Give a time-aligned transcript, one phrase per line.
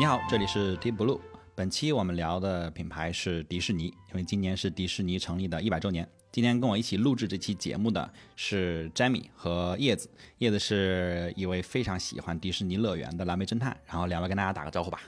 [0.00, 1.20] 你好，这里是 Deep Blue。
[1.54, 6.08] 本期我们聊的品牌是迪士尼，因为今年是迪士尼成立的一百周年。
[6.32, 10.08] 今天跟我一起录制这期节目的是 Jamie 和叶子。
[10.38, 13.76] 叶子是一位非常喜欢迪士尼乐园的蓝莓侦探。
[13.84, 15.02] 然后两位跟大家打个招呼吧。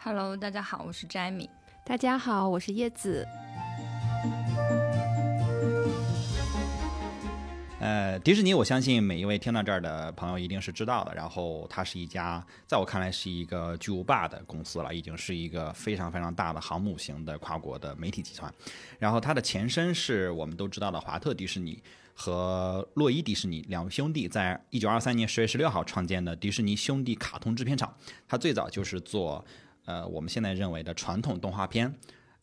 [0.00, 1.48] Hello，大家好，我是 Jamie。
[1.86, 3.24] 大家好，我是叶子。
[7.82, 11.12] 呃，迪士尼，我相信每一位听到这儿的朋友一定是知道的。
[11.16, 18.54] 然后，它是一家在我看来是一个巨无霸的公司了，已经是一个非常非常大的航母型的跨国的媒体集团。
[19.00, 21.82] 然后，它的前身是我们都知道的华特迪士尼
[22.14, 27.92] 和洛伊迪士尼两位兄弟，在一九二三年十月十六号创建的迪士尼兄弟卡通制片厂。
[28.28, 29.44] 它最早就是做
[29.86, 31.92] 呃我们现在认为的传统动画片。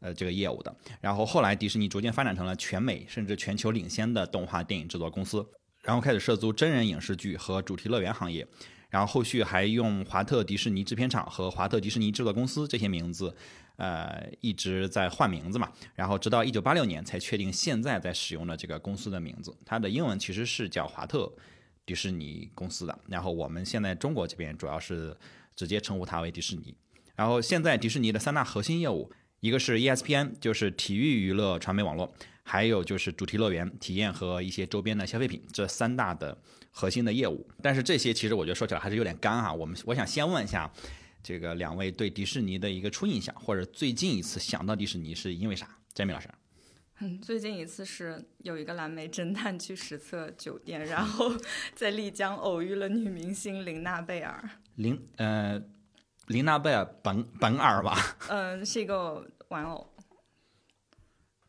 [0.02, 5.46] 呃，这个业务的，然后后来迪士尼逐渐发展成了全美甚至全球领先的动画电影制作公司，
[5.82, 8.48] 然后开始涉足真人影视剧和主题乐园行业，
[8.90, 13.36] 然后后续还用华特迪士尼制片厂和华特迪士尼制作公司这些名字，
[13.76, 21.30] 呃，一直在换名字嘛，然后直到一九八六年才确定现在在使用的这个公司的名字，它的英文其实是叫华特
[21.86, 25.14] 迪士尼公司的，然后我们现在中国这边主要是
[25.58, 26.74] 直接称呼它为迪士尼，
[27.18, 29.12] 然后现在迪士尼的三大核心业务。
[29.42, 36.38] 一个是 ESPN，就是体育娱乐传媒网络，还有就是主题乐园体验和一些周边的消费品，这三大的
[36.72, 37.48] 核心的业务。
[37.62, 39.54] 但是这些其实我觉得说起来还是有点干哈。
[39.54, 40.70] 我们我想先问一下，
[41.24, 45.68] 这个两位对迪士尼的一个初印象，或者最近一次想到迪士尼是因为啥？
[45.94, 46.28] 詹米老师。
[47.00, 51.34] 嗯，最近一次是有一个蓝莓侦探去实测酒店，然后
[51.74, 54.50] 在丽江偶遇了女明星林娜贝尔。
[54.76, 55.64] 林呃。
[56.30, 57.96] 琳娜贝尔本本尔吧，
[58.30, 59.92] 嗯，是一个玩偶，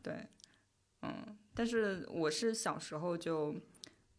[0.01, 0.27] 对，
[1.03, 3.55] 嗯，但是我是小时候就，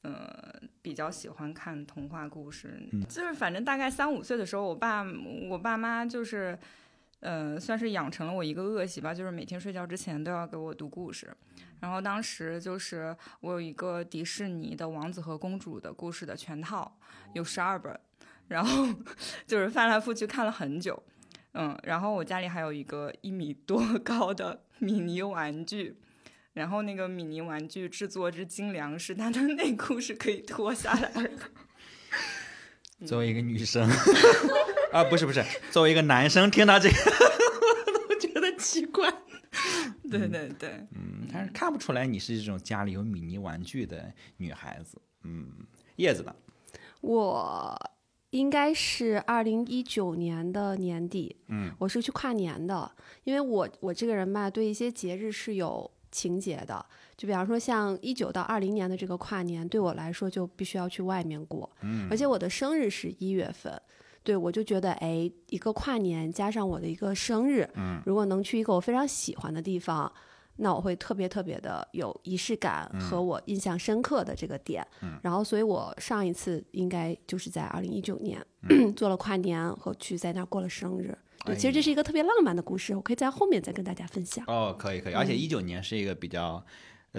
[0.02, 5.04] 呃，比较喜欢看童话故事，嗯、就是反正大概三五岁的时候，我爸
[5.50, 6.56] 我爸妈就是，
[7.18, 11.36] 呃，算是养成了我一个恶习吧，就是每天睡觉之前都要给我读故事，
[11.80, 16.96] 然后当时就是我有一个迪士尼的王子和公主的故事的全套，
[17.34, 17.98] 有十二本。
[18.52, 18.86] 然后
[19.46, 21.02] 就是翻来覆去看了很久，
[21.54, 25.96] 嗯，然后我家里还有一个一米多高的米妮玩具，
[26.52, 31.30] 然后那个米妮玩具制作之精良，是它的内裤是可以脱下来的。
[33.06, 33.88] 作为一个女生
[34.92, 39.10] 啊，不是不是，作为一个男生听到这个，我 都觉得奇怪。
[40.10, 45.00] 对对对，嗯，但是看不出来你是这种家里有米妮玩具的女孩子。
[45.22, 45.48] 嗯，
[45.96, 46.36] 叶子呢？
[47.00, 47.90] 我。
[48.32, 52.90] 应该是二零一九年的年底，嗯，我是去跨年的，
[53.24, 56.84] 因为我我这个人吧，对一些节日是有情节的，
[57.14, 63.80] 就比方说像一九到二零年的这个跨年，对我来说就必须要去外面过，嗯，而且我的生日是一月份，
[64.22, 70.10] 对我就觉得，哎，一个跨年加上我的一个生日，嗯，如果能去一个我非常喜欢的地方。
[70.56, 81.16] 那我会特别特别的有仪式感和我印象深刻的这个点，嗯、然后所以我上一次应该就是在二零一九年、嗯、做了跨年和去在那儿过了生日。
[81.44, 84.44] 对，哎、其实这是一个特别浪漫的故事，我可以在后面再跟大家分享。
[84.46, 86.64] 哦，可以可以，而且一九年是一个比较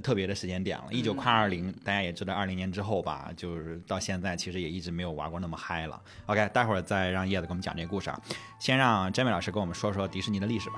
[0.01, 6.01] 特别的时间点了，一九跨二零，大家也知道，二零年之后吧，就是到现在其实也一直没有玩过那么嗨了。
[6.27, 8.21] OK，待会儿再让叶子给我们讲这个故事啊，
[8.59, 10.75] 先让詹美老师跟我们说说迪士尼的历史吧。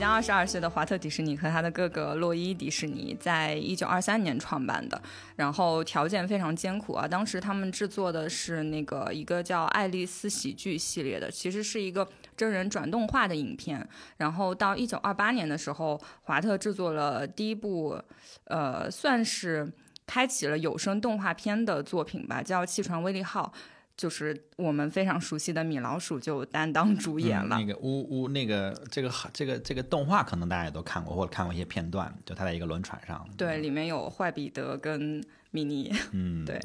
[0.00, 5.00] 将二十二岁的华特迪士尼和他的哥哥洛伊迪士尼，在一九二三年创办的，
[5.36, 7.06] 然后条件非常艰苦啊。
[7.06, 13.86] 当时他们制作的是那个一个叫《爱丽丝喜剧》系列的，其实是一个真人转动画的影片。
[14.16, 18.02] 然后到一九二八年的时候，华特制作了第一部，
[18.44, 19.70] 呃，算是
[20.06, 23.52] 开启了有声动画片的作品吧，叫《气船威利号》。
[24.00, 27.58] 就是我们非常熟悉的米老鼠就担当主演了。
[27.58, 33.28] 嗯、那个呜呜，那个这个这个这个动画可能大家也都看过，或者看过一些片段，就他在一个轮船上。
[33.36, 35.92] 对，里面有坏彼得跟米妮。
[36.12, 36.58] 嗯， 对，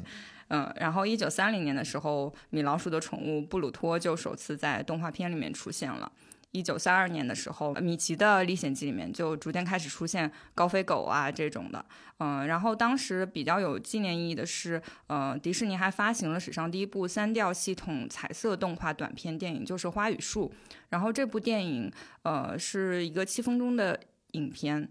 [0.48, 6.10] 嗯，然后一九三零年的时候，米老鼠的宠物布鲁托就首次在动画片里面出现了。
[6.56, 11.84] 一九三二年的时候，米奇的历险记里面就逐渐开始出现高飞狗啊这种的，
[12.16, 20.50] 嗯，然后当时比较有纪念意义的是，呃，迪士尼还发行了史上第一部三调系统彩色动画短片电影，就是《花与树》，
[20.88, 21.92] 然后这部电影，
[22.22, 24.00] 呃，是一个七分钟的
[24.32, 24.88] 影片。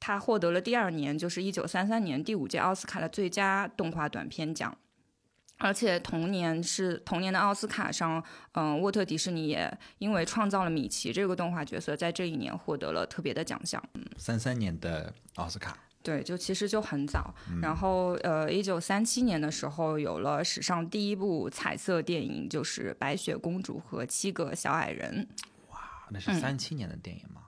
[0.00, 4.76] 它获得了第二年，就是一九三三年第五届奥斯卡的最佳动画短片奖。
[5.58, 8.22] 而且同年是同年的奥斯卡上，
[8.52, 13.82] 嗯、沃特迪士尼也因为创造了米奇这个动画角色，在这一年获得了特别的奖项。
[13.94, 17.32] 嗯三三年的奥斯卡，对，就其实就很早。
[17.48, 25.28] 嗯然后呃，一九三七年的时候有了史上第一部彩色电影，就是《白雪公主和七个小矮人》。
[25.72, 25.78] 哇
[26.10, 27.42] 那是嗯三七年的电影吗？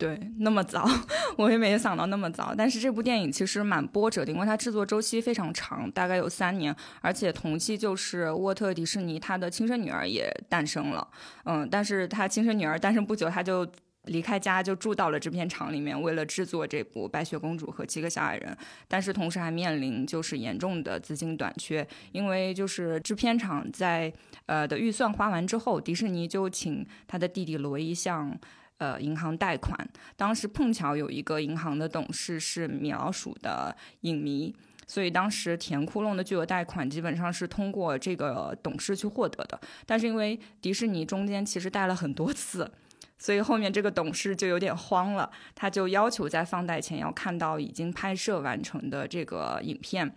[0.00, 0.88] 对，那么早，
[1.36, 2.54] 我也没想到那么早。
[2.56, 11.06] 但是这部电影其实蛮波折的，因为它制作周期非常长，大概有三年，而且同期就是沃特迪士尼他的亲生女儿也诞生了。
[11.44, 13.70] 嗯，但是他亲生女儿诞生不久，他就。
[14.04, 18.50] 离开家就住到了制片厂里面，为了制作这部《白雪公主和七个小矮人》，
[18.88, 24.10] 但是同时还面临就是严重的资金短缺，因为就是制片厂在
[24.46, 28.34] 呃的预算花完之后，迪士尼就请他的弟弟罗伊向
[28.80, 34.52] 呃银行贷款，当时碰巧有一个银行的董事是米老鼠的影迷，
[34.86, 39.60] 所以当时填窟窿的巨额贷款基本上是通过这个董事去获得的。
[39.84, 42.70] 但是因为迪士尼中间其实贷了很多次，
[43.18, 50.10] 所以后面这个董事就有点慌了，他就要求在放贷前要看到已经拍摄完成的这个影片。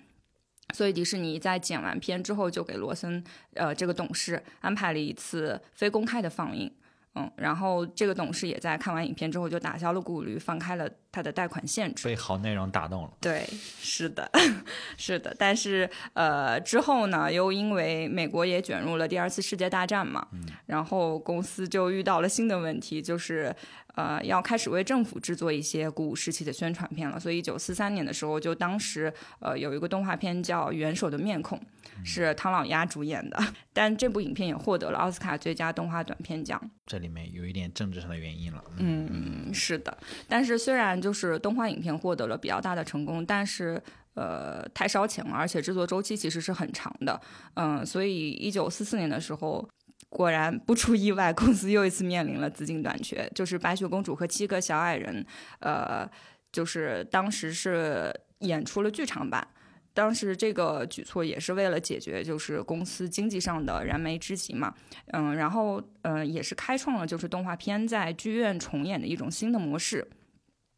[0.74, 3.22] 所以迪士尼在剪完片之后，就给罗森，
[3.56, 6.72] 呃，这个董事安排了一次非公开的放映。
[7.16, 12.08] 嗯，然后这个董事也在看完影片之后就打消了顾虑，放开了他的贷款限制。
[12.08, 13.12] 被好内容打动了。
[13.22, 13.48] 对，
[13.80, 14.28] 是的，
[14.98, 15.36] 是的。
[15.38, 20.28] 但是呃，之后呢，又因为美国也卷入了第二次世界大战嘛，
[20.66, 23.56] 然后公司就遇到了新的问题，就是
[23.96, 27.20] 呃，要开始为政府制作一些鼓舞士气的宣传片了。
[27.20, 31.60] 所以，一九四三年的时候，就当时呃有一个动画片叫《元首的面孔》，
[32.04, 33.40] 是唐老鸭主演的，
[33.72, 36.60] 但这部影片也获得了奥斯卡最佳动画短片奖。
[36.86, 38.64] 这里面有一点政治上的原因了。
[38.78, 39.96] 嗯，是的。
[40.28, 43.82] 但是虽然就是动画影片获得了比较大的成功，但是
[44.16, 47.22] 呃太烧钱了，而且制作周期其实是很长的。
[47.54, 49.70] 嗯，所以一九四四年的时候。
[50.14, 55.24] 果然不出意外，公司又一次面临了资金短缺，就是《白雪公主和七个小矮人》，
[55.60, 56.08] 呃，
[56.52, 59.46] 就是当时是演出了剧场版，
[59.94, 64.74] 当时这个举措也是为了解决就是公司经济上的燃眉之急嘛，
[65.08, 70.08] 嗯，然后嗯、也是开创了就是动画片在剧院重演的一种新的模式。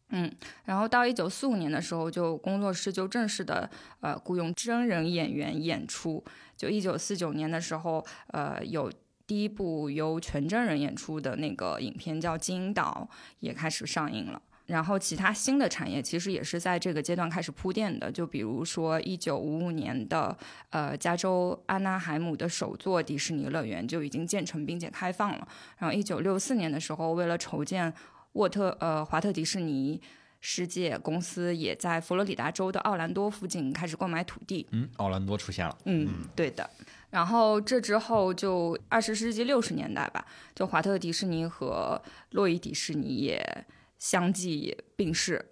[0.10, 0.32] 嗯，
[0.66, 3.70] 然后到一九四五年的时候，就工作室就正式的
[4.02, 6.24] 呃雇佣真人演员演出。
[6.56, 8.90] 就一九四九年的时候，呃有
[9.28, 13.08] 第一部由全真人演出的那个影片叫《金银岛》
[13.40, 14.42] 也开始上映了。
[14.68, 20.36] 然后其他新的产业其实也是在这个阶段开始铺垫的，就比如说一九五五年的
[20.72, 25.48] 呃加州安纳海姆的首座迪士尼乐园就已经建成并且开放了。
[25.78, 27.94] 然后一九六四年的时候，为了筹建
[28.34, 30.02] 沃特呃华特迪士尼
[30.42, 34.66] 世界公司，也在佛罗里达州的奥兰多附近开始购买土地。
[34.72, 35.78] 嗯，奥兰多出现了。
[35.86, 36.68] 嗯，对的。
[37.16, 42.02] 然后这之后就二十世纪六十年代吧，就华特迪士尼和
[42.32, 43.66] 洛伊迪士尼也
[43.98, 45.44] 相继病逝。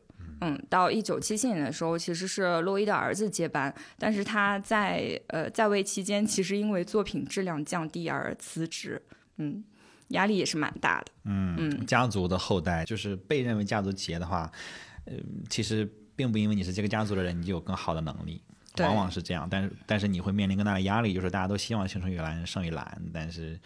[0.41, 9.01] 嗯，到一九七七年的时候，其实是洛伊的儿子接班，但是他在呃在位期间，其实因为作品质量降低而辞职。
[9.37, 9.63] 嗯，
[10.09, 11.05] 压力也是蛮大的。
[11.23, 14.51] 嗯嗯家族的后代就是被认为家族企业的话，
[15.05, 15.13] 呃，
[15.49, 18.43] 其实并不因为你是这个家族的人，你就有更好的能力。
[18.75, 23.59] 对往往是这样，但是但是你会面临更大的压力，就是大家都希望青出于蓝胜于蓝，但是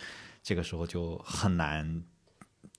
[0.44, 2.04] 这个时候就很难，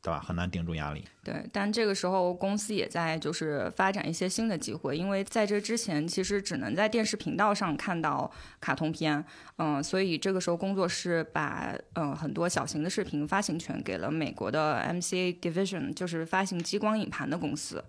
[0.03, 0.21] 对吧？
[0.21, 1.05] 很难顶住压力。
[1.25, 9.23] 对，但这个时候公司也在就是发展一些新的机会，因为在这之前其实只能在电视频道上看到卡通片，
[9.57, 17.83] 嗯，所以这个时候工作室把嗯很多小型的视频发行权给了美国的 MCA Division，就是发行激光影盘的公司，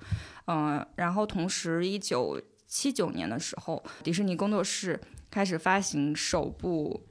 [0.48, 7.04] 嗯，然后同时一九七九年的时候，迪士尼工作室开始发行首部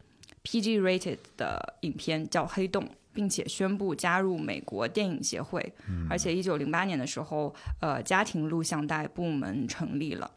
[0.43, 2.83] PG rated 的影片，叫《黑洞》。
[3.11, 5.75] 并且宣布加入美国电影协会，
[6.09, 10.31] 而且一九零八年的时候，呃，家庭录像带部门成立了。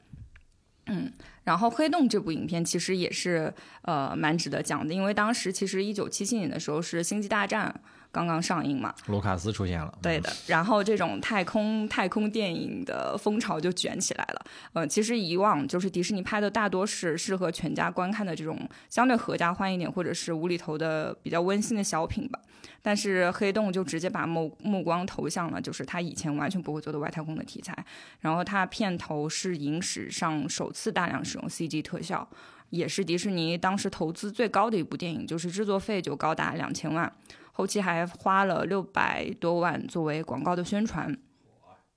[0.87, 1.13] 嗯，
[1.43, 7.79] 然后《黑洞》这部影片其实也是呃蛮值得讲的，因为当时其实一九七七年的时候是《星际大战》
[8.11, 14.45] 刚刚上映嘛，卢卡斯出现了，对的，然后这种太空太空电影的风潮就卷起来了。
[14.73, 22.39] 呃，其实以往就是迪士尼拍的大多是适合全家观看的这种相对合家欢一点，或者是无厘头的比较温馨的小品吧。
[22.83, 27.73] 但是黑洞就直接把目目光投向了就是他以前完全不会做的外太空的题材。
[28.19, 32.27] 然后它片头是影史上首次大量使用 CG 特效，
[32.71, 37.11] 也是迪士尼当时投资最高的一部电影，就是制作费就高达两千万。
[37.51, 41.15] 后期还花了六百多万作为广告的宣传。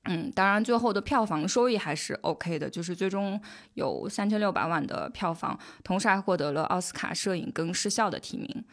[0.07, 3.41] 嗯，当然最后的票房收益还是 OK 的，就是最终
[3.73, 8.65] 有三千六百万的票房，同时还获得了奥斯卡摄影跟视效的提名。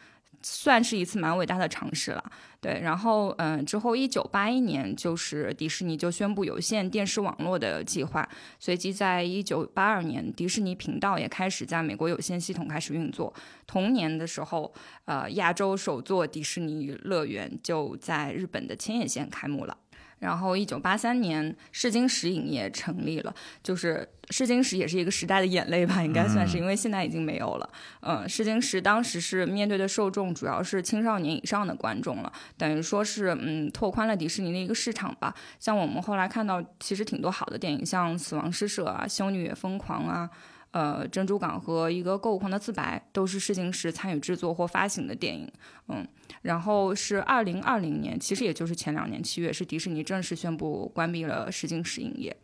[0.42, 2.24] 算是一次蛮伟大的尝试了。
[2.60, 8.28] 对，然后嗯，之后一九八一年，就是迪士尼就宣布有线电视网络的计划，
[8.60, 13.34] 随即在一九八二年，迪士尼频道也开始在美国有线系统开始运作。
[13.66, 14.72] 同年的时候，
[15.06, 19.76] 呃，亚洲首座迪士尼乐园就在日本的千叶县开幕了。
[20.22, 23.34] 然后，一九八三年，试金石影业成立了。
[23.60, 27.68] 就是试金石也是一个时代的眼泪吧，应该算是，因为现在已经没有了。
[28.02, 35.34] 嗯，试金石当时是面对的受众主要是青少年以上的观众了，等于说是嗯拓宽了迪士尼的一个市场吧。
[35.58, 40.30] 像我们后来看到，其实挺多好的电影，像《死亡诗社》啊，《修女也疯狂》啊。
[40.72, 45.46] 呃，珍珠港和一个购物狂的自白都是试金石参与制作或发行的电影，
[45.88, 46.08] 嗯，
[46.40, 52.34] 然后是二零二零年，其实也就是前两年七月，是迪士尼正式宣布关闭了试金石营业，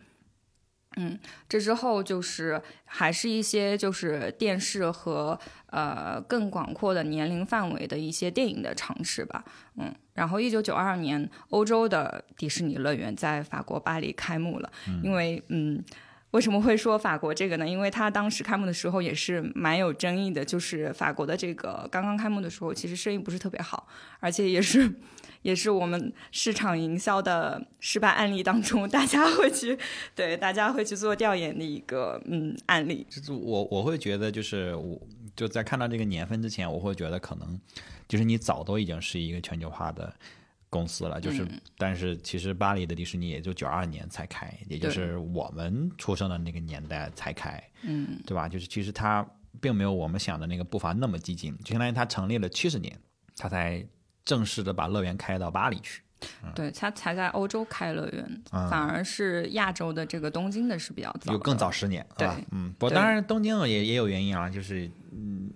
[0.98, 1.18] 嗯，
[1.48, 9.42] 这之后就是还是一些就是电视和呃更广阔的年龄范围的一些电影的尝试吧，
[9.76, 14.70] 嗯，然后一九九二年，欧洲的迪士尼乐园在法国巴黎开幕了，
[15.02, 15.82] 因为嗯。
[16.32, 17.66] 为什么会说法国这个呢？
[17.66, 23.88] 因为它当时开幕的时候也是蛮有争议的，就是法国的这个刚刚开幕的时候，其实生意不是特别好，
[24.20, 24.92] 而且也是，
[25.40, 29.78] 也是我们市场营销的失败案例当中，大家会去
[30.14, 33.06] 对大家会去做调研的一个嗯案例。
[33.08, 35.00] 就是我我会觉得，就是我
[35.34, 37.58] 就在看到这个年份之前，我会觉得可能
[38.06, 40.14] 就是你早都已经是一个全球化的。
[40.70, 41.46] 公司了，就是，
[41.76, 48.48] 但是其实巴黎的迪士尼也就九二年才开，也就是我们出生的那个年代才开，嗯，对吧？
[48.48, 49.26] 就是其实它
[49.60, 52.98] 并没有我们想的那个步伐那么激进，就相当于它成立了七十年，
[53.36, 53.82] 它才
[54.24, 56.02] 正式的把乐园开到巴黎去。
[56.54, 65.50] 对，它才在欧洲开乐园，反而是亚洲的这个东京的是比较早，有更早十年，对，嗯，不过当然东京也也有原因啊，就是嗯。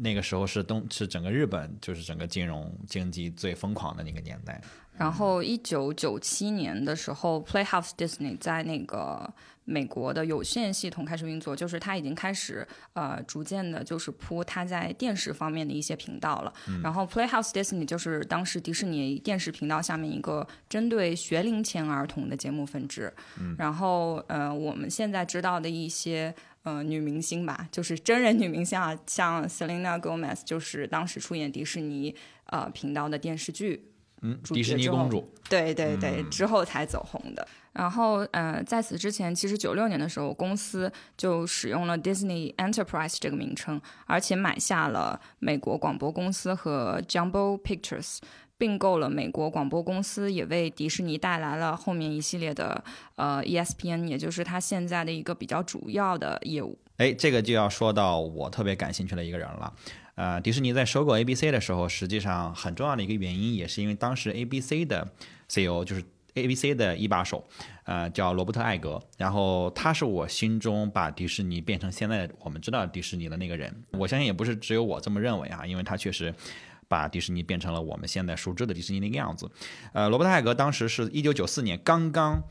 [0.00, 4.60] 那个时候是东是整个日本就是整个金融经济最疯狂的那个年代。
[4.96, 9.30] 然后一九九七年的时候，Playhouse Disney 在那个
[9.64, 16.52] 美国的有线系统开始运作，就是它已经开始呃逐渐的，就是铺它在电视方面的一些频道了。
[16.82, 23.12] 然后 Playhouse Disney 就是当时迪士尼电视频道下面一个针对学龄前儿童的节目分支。
[23.58, 26.34] 然后呃我们现在知道的一些。
[26.66, 32.12] 呃，女明星吧，就是真人女明星啊，像 Selena Gomez，就是当时出演迪士尼
[32.46, 33.92] 呃频道的电视剧，
[34.22, 37.46] 嗯，迪士尼公主，对对对，之后才走红的。
[37.72, 48.18] 然后呃，在此之前，其实九六年的时候，公司就使用了 Disney Enterprise 这个名称，而且买下了美国广播公司和 Jumbo Pictures。
[48.58, 52.82] 并购了美国广播公司，也为迪士尼带来了后面一系列的
[53.16, 56.78] 呃 ESPN，也就是它现在的一个比较主要的业务。
[56.96, 59.72] 哎，这个就要说到我特别感兴趣的一个人了。
[60.14, 65.06] 呃，迪士尼在收购 ABC 的时候，实际上很重要的一个原因，也是因为当时 ABC 的
[65.46, 67.46] CEO 就是 ABC 的一把手，
[67.84, 68.98] 呃，叫罗伯特·艾格。
[69.18, 73.70] 然后他是我心中把迪士尼变成现在我们知道迪士尼的那个人。
[73.92, 76.34] 我相信也不是只有我这么认为啊，因为他确实。
[76.88, 79.50] 把迪士尼变成了我们现在熟知的迪士尼那个样子。
[79.92, 82.42] 呃，罗伯特·海格当时是一九九四年刚刚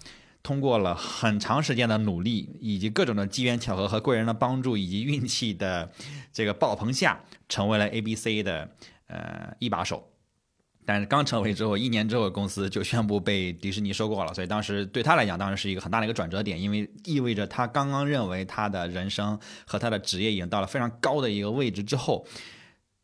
[0.43, 5.91] 通过了很长时间的努力，以及各种的机缘巧合和贵人的帮助，以及运气的
[6.31, 8.69] 这个爆棚下，成为了 ABC 的
[9.07, 10.11] 呃一把手。
[10.85, 22.27] 但是刚成为之后，一年之后公司就宣布被迪士尼收购了，所以当时对他来讲，当然是一个很大的一个转折点，因为意味着他刚刚认为他的人生和他的职业已经到了非常高的一个位置之后。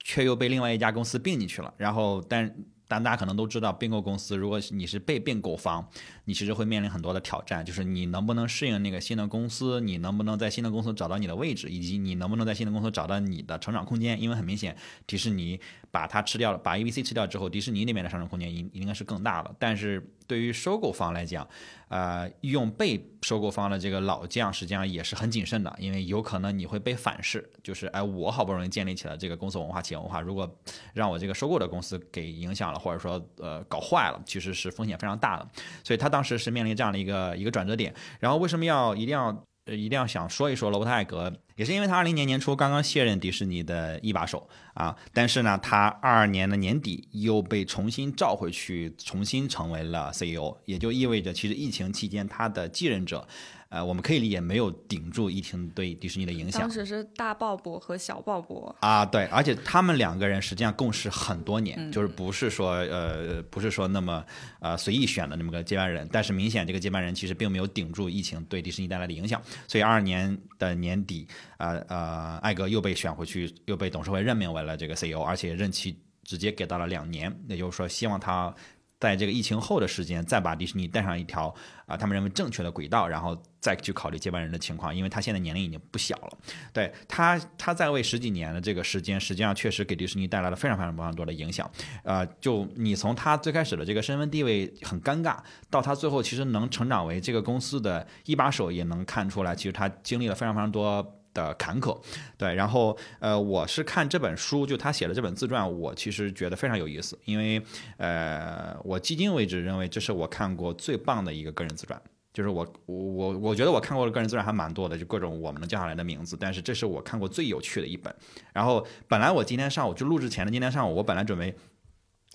[0.03, 2.53] 却又被另外一家公司并进去了，然后，但
[2.87, 5.87] 但大家可能都知道，并购公司，如果你是被并购方，
[6.25, 14.21] 你其实会面临很多的挑战，就是你能不能适应那个新的公司，你能不能在新的公司找到你的位置，以及你能不能在新的公司找到你的成长空间。
[14.21, 14.75] 因为很明显，
[15.07, 15.57] 迪士尼
[15.89, 19.55] 把它吃掉了，把 ABC 吃掉之后，迪士尼那边的上升空间应应该是更大了。
[19.57, 21.45] 但是对于收购方来讲，
[21.89, 27.45] 呃，用被收购方的这个老将，实际上也是很谨慎的，因为有可能你会被反噬。
[27.61, 30.49] 就是，哎，我好不容易建立起来这个公司文化、企业文化，如果
[30.93, 35.45] 让我这个收购的公司给影响了，或者说呃搞坏了，其实是风险非常大的。
[35.83, 37.93] 所以他当时是面临这样的一个一个转折点。
[38.21, 39.43] 然后为什么要一定要？
[39.65, 53.27] 呃，一定要想说一说罗伯特·艾格，也是因为他二零年年初刚刚卸任迪士尼的一把手啊，但是呢，他二二年的年底又被重新召回去，重新成为了 CEO，也就意味着其实疫情期间他的继任者。
[53.71, 56.59] 呃，我们可以理解没有顶住疫情对迪士尼的影响。
[56.59, 58.67] 当时是大鲍勃和小鲍勃。
[58.81, 64.23] 啊，对，而且他们两个人实际上共事很多年，就是不是说呃不是说那么
[64.59, 71.25] 呃随意选的那么个接班人，但是明显这个接班人其实并没有顶住疫情对迪士尼带来的影响，所以二二年的年底，
[71.57, 78.53] 呃呃，艾格又被选回去，又被董事会任命为了这个 CEO，而且任期直接给到了两年，也就是说，希望他
[79.01, 81.53] 在这个疫情后的时间再把迪士尼带上一条
[81.87, 86.37] 啊，他们认为正确的轨道，然后再去考虑接班人的情况，因为他现在年龄已经不小了。
[86.71, 91.69] 对他，他在位十几年的这个时间，实际上确实给迪士尼带来了非常非常非常多的影响。
[92.03, 95.37] 呃，就你从他最开始的这个身份地位很尴尬，
[95.71, 101.17] 到他最后其实能成长为这个公司的一把手，也能看出来，其实他经历了非常非常多。
[101.33, 101.99] 的坎坷，
[102.37, 107.61] 对，然后呃，我是看这本书，就他写的这本自传，我其实觉得非常有意思，因为
[107.97, 112.01] 呃，我迄今为止认为这是我看过最棒的一个个人自传，
[112.33, 118.13] 就是我我我我觉得我看过的个人自传还蛮多的，就各种我们能叫下来的名字，但是这是我看过最有趣的一本。
[118.53, 121.55] 然后本来我今天上午就录制前的今天上午，我本来准备。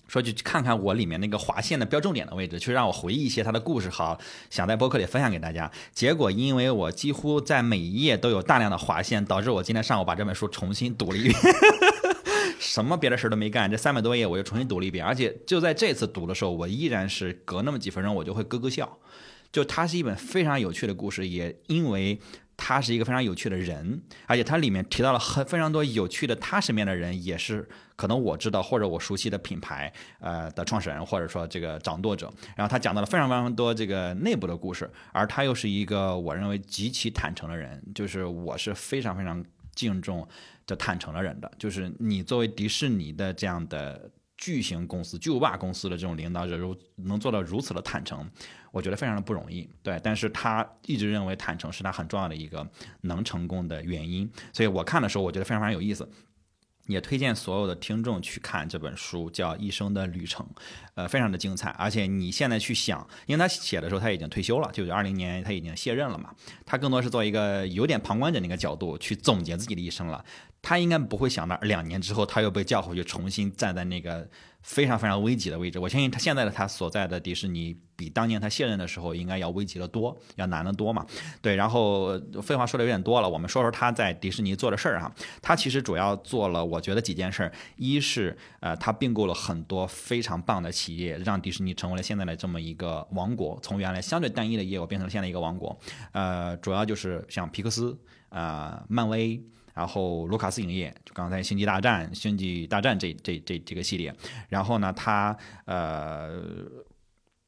[0.07, 4.17] 说去看看我里面那个划线的标重点的位置，去让我回忆一些他的故事，好
[4.49, 5.71] 想在播客里分享给大家。
[5.93, 11.35] 结果因为我几乎在每一页都有大量的划线，导致我今天上午把这本书重新读了一遍，
[12.59, 15.05] 什么别的事儿都没干，这三百多页我又重新读了一遍。
[15.05, 18.97] 而且就在这次读的时候，我依然是隔那么几分钟我就会咯咯笑。
[19.51, 22.19] 就它是一本非常有趣的故事，也因为。
[22.57, 32.33] 他是一个非常有趣的人，而且他里面提到了很非常多有趣的他身边的人，也是可能我知道或者我熟悉的品牌呃的创始人或者说这个掌舵者。
[32.55, 39.45] 然后他讲到了非常非常多这个内部的故事，而他又是一个我认为极其坦诚的人，就是我是非常非常
[39.75, 40.27] 敬重
[40.65, 41.49] 这坦诚的人的。
[41.59, 48.27] 就是你作为迪士尼的这样的巨型公司、巨无霸公司的这种领导者，如能做到如此的坦诚。
[48.77, 52.69] 我觉得非常的不容易，对，但是他一直认为坦诚是他很重要的一个
[53.01, 56.07] 能成功的原因，所以我看的时候，我觉得非常非常有意思，
[56.85, 60.45] 也推荐所有的听众去看这本书，叫《一生的旅程》，
[60.93, 66.33] 呃，非常的精彩，而且你现在去想，因为他写的时候他已经退休了，就是二零年他已经卸任了嘛，
[66.65, 70.23] 他更多是做一个有点旁观者那个角度去总结自己的一生了，
[70.61, 74.27] 他应该不会想到两年之后他又被叫回去重新站在那个。
[74.63, 81.05] 非常非常危急的位置，我相信他现在的他所在的迪士尼比当年他卸任的时候应该要危急的多，要难得多嘛。
[81.41, 85.09] 对，然后废话说的有点多了，我们说说他在迪士尼做的事儿哈。
[85.41, 95.79] 他其实主要做了，我觉得几件事儿，一是呃，他并购了很多非常棒的企业，让迪士尼成为了现在的这么一个王国，从原来相对单一的业务变成了现在一个王国。
[96.11, 99.41] 呃，主要就是像皮克斯啊、漫威。
[99.77, 104.11] 然后卢卡斯影业，就刚才《星际大战》《星际大战》这这这这个系列，
[104.49, 106.41] 然后呢，他呃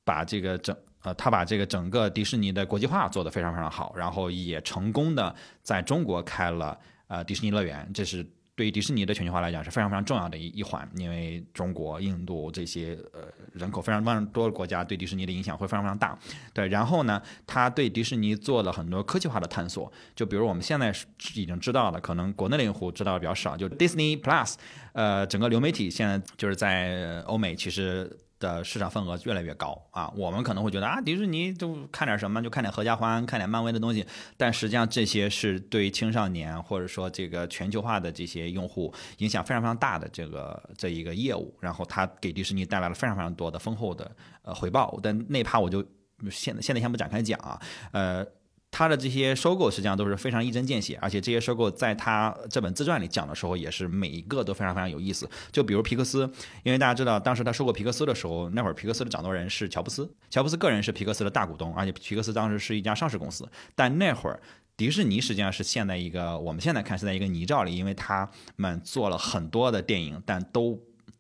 [0.04, 8.24] 把这个整呃他把这个整个迪士尼的国际化做得非常非常好，然后也成功的在中国开了呃迪士尼乐园，这是。
[8.60, 13.22] 对于迪士尼的全球化来讲是非常非常重要的一一环，因为中国、印度这些呃
[13.54, 16.19] 人口非常非常多的国家对迪士尼的影响会非常非常大。
[16.54, 20.93] 对，然后呢，他对迪士尼做了很多科技化的探索，就比如我们现在
[21.36, 24.56] 已经知道了，可能国内的用户知道的比较少，就 Disney Plus，
[24.91, 28.13] 呃，整个流媒体现在就是在欧美其实。
[28.39, 30.12] 的市场份额越来越高啊！
[30.15, 34.06] 我们可能会觉得啊，迪士尼就看点什么，就看点合家欢，看点漫威的东西。
[34.38, 41.54] 但实际上，这些是对青少年或者说这个全球化的这些用户影响非常非常大的这个这一个业务。
[41.60, 44.10] 然后，它给迪士尼带来了非常非常多的丰厚的
[44.43, 44.97] 呃回报。
[45.04, 45.84] 但那趴我就
[46.32, 48.25] 现现在先不展开讲啊，呃。
[48.71, 55.29] 他的这些收购实际上都是非常一针见血，而且这些收购在他这本自传里讲的时候，也是每一个都非常非常有意思。
[55.51, 56.32] 就比如皮克斯，
[56.63, 63.49] 因为大家知道，当时他收购皮克斯的时候，那会儿皮克斯的掌舵人是乔布斯，乔布斯个人是皮克斯的大股东，而且皮克斯当时是一家上市公司。
[63.75, 64.39] 但那会儿
[64.77, 70.79] 迪士尼实际上是陷在一个我们现在看是在一个泥沼里，因为他们做了很多的电影，但都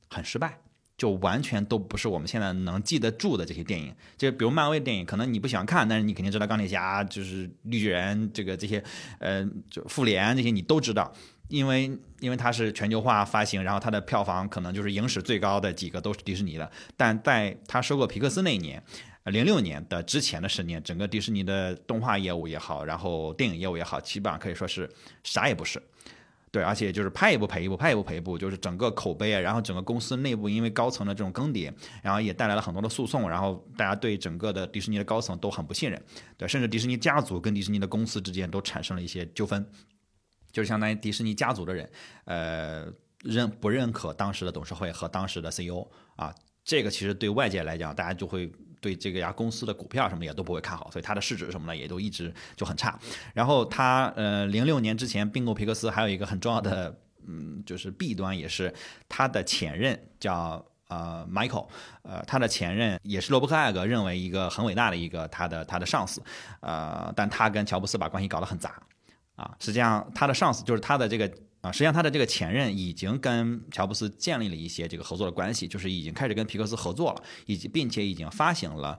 [0.09, 0.59] 很失败。
[0.99, 8.83] 就完全都不是我们现在能记得住的这些电影，就比如漫威电影，可能你不喜欢看，但是你肯定知道钢铁侠，就是绿巨人，这个这些，
[9.19, 11.09] 呃，就复联这些你都知道，
[11.47, 16.69] 因为因为它是全球化发行，然后它的票房可能就是影史最高的几个都是迪士尼的。
[16.97, 18.83] 但在他收购皮克斯那一年，
[19.23, 24.89] 零六年的之前的十年，整个迪士尼的动画业务也好，然后电影业务也好，基本上可以说是
[25.23, 25.81] 啥也不是。
[26.51, 36.01] 对，而且就是拍一部赔一部，拍一部赔一部，就是整个口碑啊，然后整个公司内部因为高层的这种更迭，然后也带来了很多的诉讼，然后大家对整个的迪士尼的高层都很不信任，
[36.37, 39.63] 对，甚至迪士尼家族跟迪士尼的公司之间都产生了一些纠纷，
[40.51, 41.89] 就是相当于迪士尼家族的人，
[42.25, 42.87] 呃，
[43.23, 46.33] 认不认可当时的董事会和当时的 CEO 啊，
[46.63, 48.51] 这个其实对外界来讲，大家就会。
[48.81, 52.97] 对这个家公司的股票什么也都不会看好，所以它的市值什么的也都一直就很差。
[53.33, 58.73] 然后它呃，零六年之前并购皮克斯，还有一个很重要的嗯，就是弊端也是
[59.07, 61.67] 他的前任叫呃 Michael，
[62.01, 66.23] 呃，他的前任也是罗伯克艾格认为一个很伟大的一个他的他的上司，
[66.61, 68.81] 呃，但他跟乔布斯把关系搞得很杂
[69.35, 69.55] 啊。
[69.59, 78.97] 实际上他的上司就是他的这个啊，实际上他的这个前任已经跟乔布斯建立了一些这个合作的关系，就是已经开始跟皮克斯合作了，以及并且已经发行了。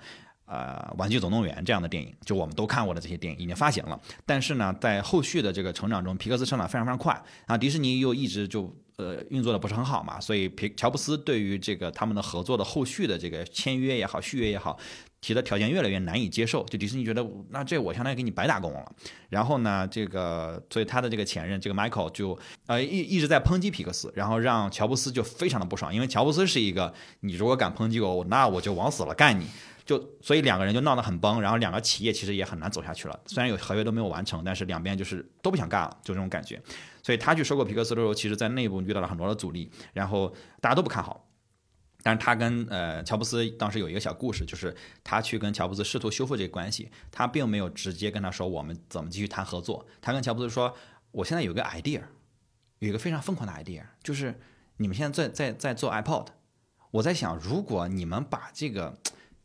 [0.53, 3.97] 呃，玩具总动员这样的电影，就我们都看过的这些电影已经发行了。
[4.27, 7.15] 但是呢，在后续的这个成长中，皮克斯成长非常非常快，
[7.47, 14.77] 然后迪士尼又一直就呃运作的不是很好嘛，所以皮乔布斯对于这个他们的合作的后续的这个签约也好，续约也好，
[15.21, 16.65] 提的条件越来越难以接受。
[16.65, 18.93] 就迪士尼觉得，那这我相当于给你白打工了。
[19.29, 29.47] 然后呢，这个所以他的这个前任这个 Michael 就呃一一直在抨击皮克斯，然后让乔布斯就非常的不爽，因为乔布斯是一个你如果敢抨击我，那我就往死了干你。
[29.87, 33.21] 就所以两个人就闹得很崩，然后两个企业其实也很难走下去了。
[33.27, 36.63] 虽然有合约都没有完成，但是两边就是都不想干了，就这种感觉。
[37.03, 41.27] 所以他去收购皮克斯的时候，其实在内部遇到了很多的阻力，然后大家都不看好。
[42.03, 49.87] 但是他跟呃乔布斯当时有一个小故事，就是他去跟乔布斯试图修复这个关系，他并没有直接跟他说我们怎么继续谈合作。
[50.01, 50.75] 他跟乔布斯说，
[51.13, 52.03] 我现在有个 idea，
[52.79, 54.41] 有一个非常疯狂的 idea，就是
[54.77, 56.27] 你们现在在在在做 iPod，
[56.91, 58.99] 我在想，如果你们把这个。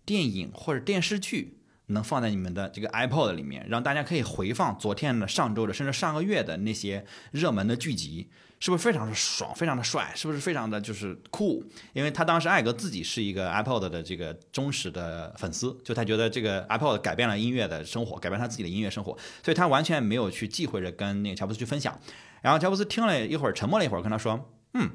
[0.07, 8.29] 电影或者电视剧能放在你们的这个 iPod 里面，让大家可以回放昨天的、上周的，甚至上个月的那些热门的剧集，
[8.65, 10.11] 是不是非常的爽、非常的帅？
[10.15, 11.63] 是不是非常的就是酷？
[11.93, 21.95] 因为他当时艾格自己是一个 iPod 的这个忠实的粉丝，就他觉得这个 iPod 改变了音乐的生活，改变他自己的音乐生活，所以他完全没有去忌讳着跟那个乔布斯去分享。
[22.41, 24.89] 然后乔布斯听了一会儿，沉默了一会儿，跟他说：“嗯，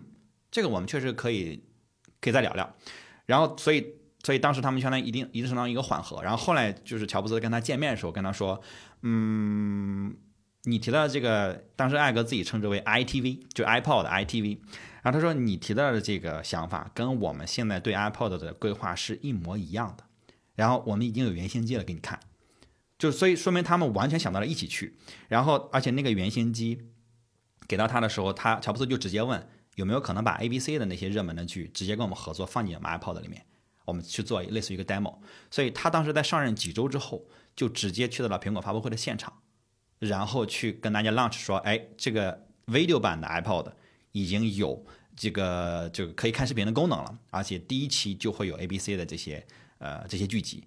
[0.50, 1.62] 这个我们确实可以，
[2.20, 2.74] 可以再聊聊。”
[3.26, 4.00] 然后所以。
[4.22, 8.61] 所以当时他们相当于一定一定程度上一个缓和，然后后来就是乔布斯跟他见面的时候跟他说，
[9.00, 10.14] 嗯，
[10.64, 14.58] 你提到的这个，当时艾格自己称之为 ITV，就 iPod 的 ITV，
[15.02, 20.04] 然后他说你提到的这个想法跟我们现在对 iPod 的规划是一模一样的，
[20.54, 22.20] 然后我们已经有原型机了给你看，
[22.98, 24.96] 就所以说明他们完全想到了一起去，
[25.28, 26.78] 然后而且那个原型机
[27.66, 33.46] 给到他的时候，他乔布斯就直接问有没有可能把 ABC 的那些热门的剧直接跟我们合作放进我们 iPod 里面。
[33.86, 35.18] 我们去做类似于一个 demo，
[35.50, 37.24] 所以他当时在上任几周之后，
[37.56, 39.32] 就直接去到了苹果发布会的现场，
[40.00, 43.70] 然后去跟大家 launch 说，哎，这个 video 版的 iPod
[44.10, 44.84] 已经有
[45.14, 49.46] 这个就可以看视频的功能了，而且第一期就会有 ABC 的这些
[49.78, 50.64] 呃这些剧集。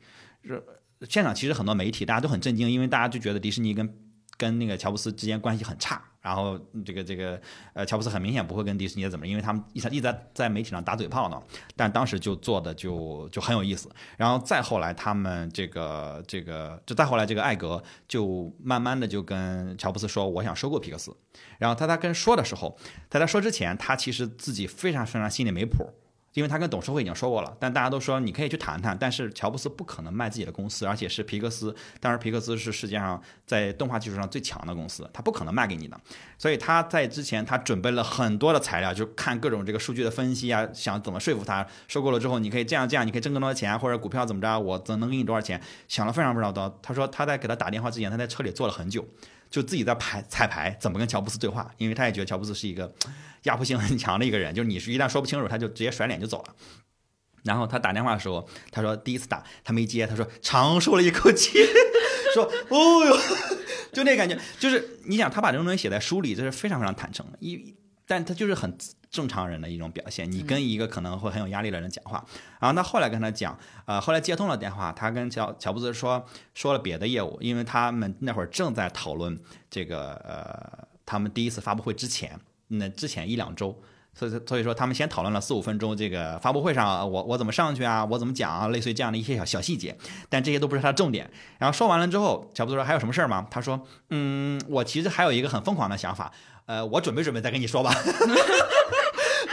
[1.09, 3.93] 现场其实很多媒体大家都很震惊，因为大家就觉得迪士尼跟
[4.37, 6.01] 跟那个乔布斯之间关系很差。
[6.23, 7.39] 然后这个这个
[7.73, 11.39] 呃，乔布斯很明显不会跟迪士尼怎么，因为他们一直一直在在媒体上打嘴炮呢。
[11.75, 13.89] 但当时就做的就就很有意思。
[14.17, 21.13] 然后再后来，他们这个这个就再后来，这个艾格就慢慢的就跟乔布斯说，我想收购皮克斯。
[21.59, 22.77] 然后他在跟说的时候，
[23.09, 25.85] 他在说之前，他其实自己非常非常心里没谱。
[26.33, 28.97] 因为他跟董事会已经说过了，但大家都说你可以去谈谈。
[28.97, 31.75] 但是乔布斯不可能卖自己的公司，而且是皮克斯。
[31.99, 35.99] 当然，皮克斯是世界上在动画技术上最强的公司，他不可能卖给你的。
[36.37, 45.61] 所以他在之前他准备了很多的材料，就看各种这个数据的分析啊，想怎么说服他收购了之后，你可以这样这样，你可以挣更多的钱，或者股票怎么着，我怎能给你多少钱？
[45.87, 46.79] 想了非常非常多。
[46.81, 49.05] 他说他在给他打电话之前，他在车里坐了很久。
[49.53, 51.71] 就自己在排彩排，怎么跟乔布斯对话？
[51.77, 52.91] 因为他也觉得乔布斯是一个
[53.43, 56.55] 压迫性很强的一个人，就是你是一旦说不清楚，他就直接甩脸就走了。
[57.43, 61.51] 然后他打电话的时候，他说第一次打他没接，他说长舒了一口气，
[62.33, 63.15] 说哦哟，
[63.93, 67.75] 就那感觉，就是你想他把这种东西写在书里，这是非常非常坦诚的，一
[68.07, 68.75] 但他就是很。
[69.13, 72.25] 正常人的一种表现，你跟一个可能会很有压力的人讲话，
[72.59, 83.79] 然后他后来跟他讲，呃，后来接通了电话，他跟乔乔布斯说说了别的业务，因为他们那会儿正在讨论这个呃，他们第一次发布会之前，那之前一两周，
[84.15, 89.95] 所以所以说他们先讨论了四五分钟，这个发布会上我我怎么上去啊，我怎么讲啊，类似于这样的一些小小细节，
[90.27, 91.29] 但这些都不是他的重点。
[91.59, 93.45] 然后说完了之后，乔布斯说还有什么事儿吗？
[93.51, 96.31] 他说，嗯，我其实还有一个很疯狂的想法，
[96.65, 97.93] 呃，我准备准备再跟你说吧。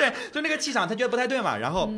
[0.01, 1.57] 对，就那个气场，他觉得不太对嘛。
[1.57, 1.93] 然后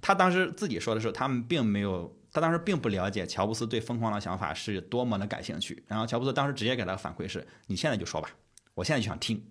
[0.00, 5.84] 他当时自己说的时候，他们并没有，他当时并不了解乔布斯对疯狂的想法是多么的感兴趣。
[5.86, 8.30] 然后乔布斯当时直接给他反馈是：“你现在就说吧，
[8.74, 9.44] 我现在就想听。”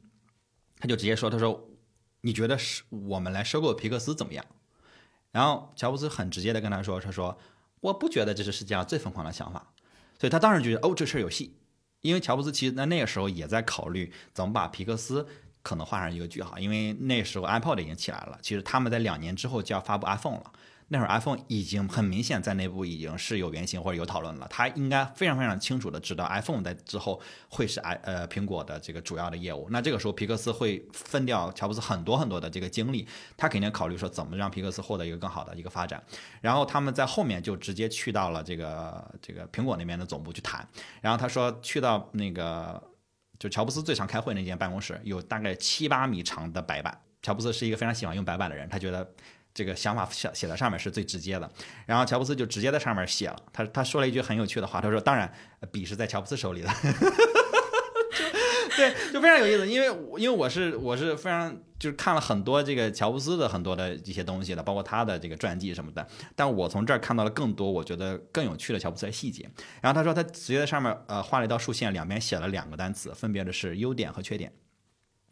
[0.79, 1.69] 他就直接说：“他说，
[2.21, 4.43] 你觉得是我们来收购皮克斯怎么样？”
[5.31, 7.37] 然后乔布斯很直接的跟他说：“他说，
[7.81, 9.71] 我不觉得这是世界上最疯狂的想法。”
[10.19, 11.55] 所以他当时觉得哦，这事儿有戏，
[12.01, 15.27] 因为乔布斯其实在那个时候也在考虑怎么把皮克斯。
[15.61, 18.37] 可能画上一个句号，因为那时候 iPod 已经起来了。
[18.41, 20.51] 其实他们在两年之后就要发布 iPhone 了。
[20.93, 29.69] 那会儿 iPhone 已经很明显在内部已经是有原型或者有讨论了，他应该非常非常清楚的知道 iPhone 在之后会是 i 呃苹果的这个主要的业务。
[29.71, 36.03] 那这个时候皮克斯会分掉乔布斯很多很多的这个精力，他肯定考虑说怎么让皮克斯获得一个更好的一个发展。
[36.41, 40.67] 然后他们在后面就直接去到了这个这个苹果那边的总部去谈。
[40.99, 42.90] 然后他说去到那个。
[43.41, 46.95] 就乔布斯最常开会那间办公室有大概七八米长的白板。
[47.23, 49.11] 乔布斯是一个非常喜欢用白板的人，他觉得
[49.51, 51.51] 这个想法写写在上面是最直接的。
[51.87, 55.33] 然后乔布斯就直接在上面写了，他他说了一句很有趣的话，他说：“当然，
[55.71, 56.69] 笔是在乔布斯手里的。”
[58.77, 69.49] 对，就非常有意思，因为因为我是我是非常就是看了很多这个乔布斯的很多的一些东西的，包括他的这个传记什么的，但我从这儿看到了更多我觉得更有趣的乔布斯的细节。
[69.81, 74.51] 然后他说他直接在上面呃画了一道竖线，两边写了两个单词，分别的是优点和缺点。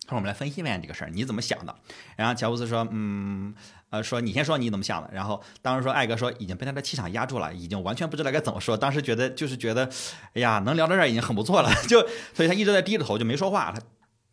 [0.10, 1.76] 他说我们来分析一下这个事儿，你怎么想的？
[2.16, 3.54] 然后乔布斯说，嗯。
[3.92, 8.78] 呃，说你先说你怎么想的，然后当时说艾格说已经被他的气场压住了，已经完全不知道该怎么说。
[8.78, 9.90] 当时觉得就是觉得，
[10.36, 13.74] 哎呀，能聊到这儿已经很不错了， 就所以他一直在低着头就没说话。
[13.76, 13.82] 他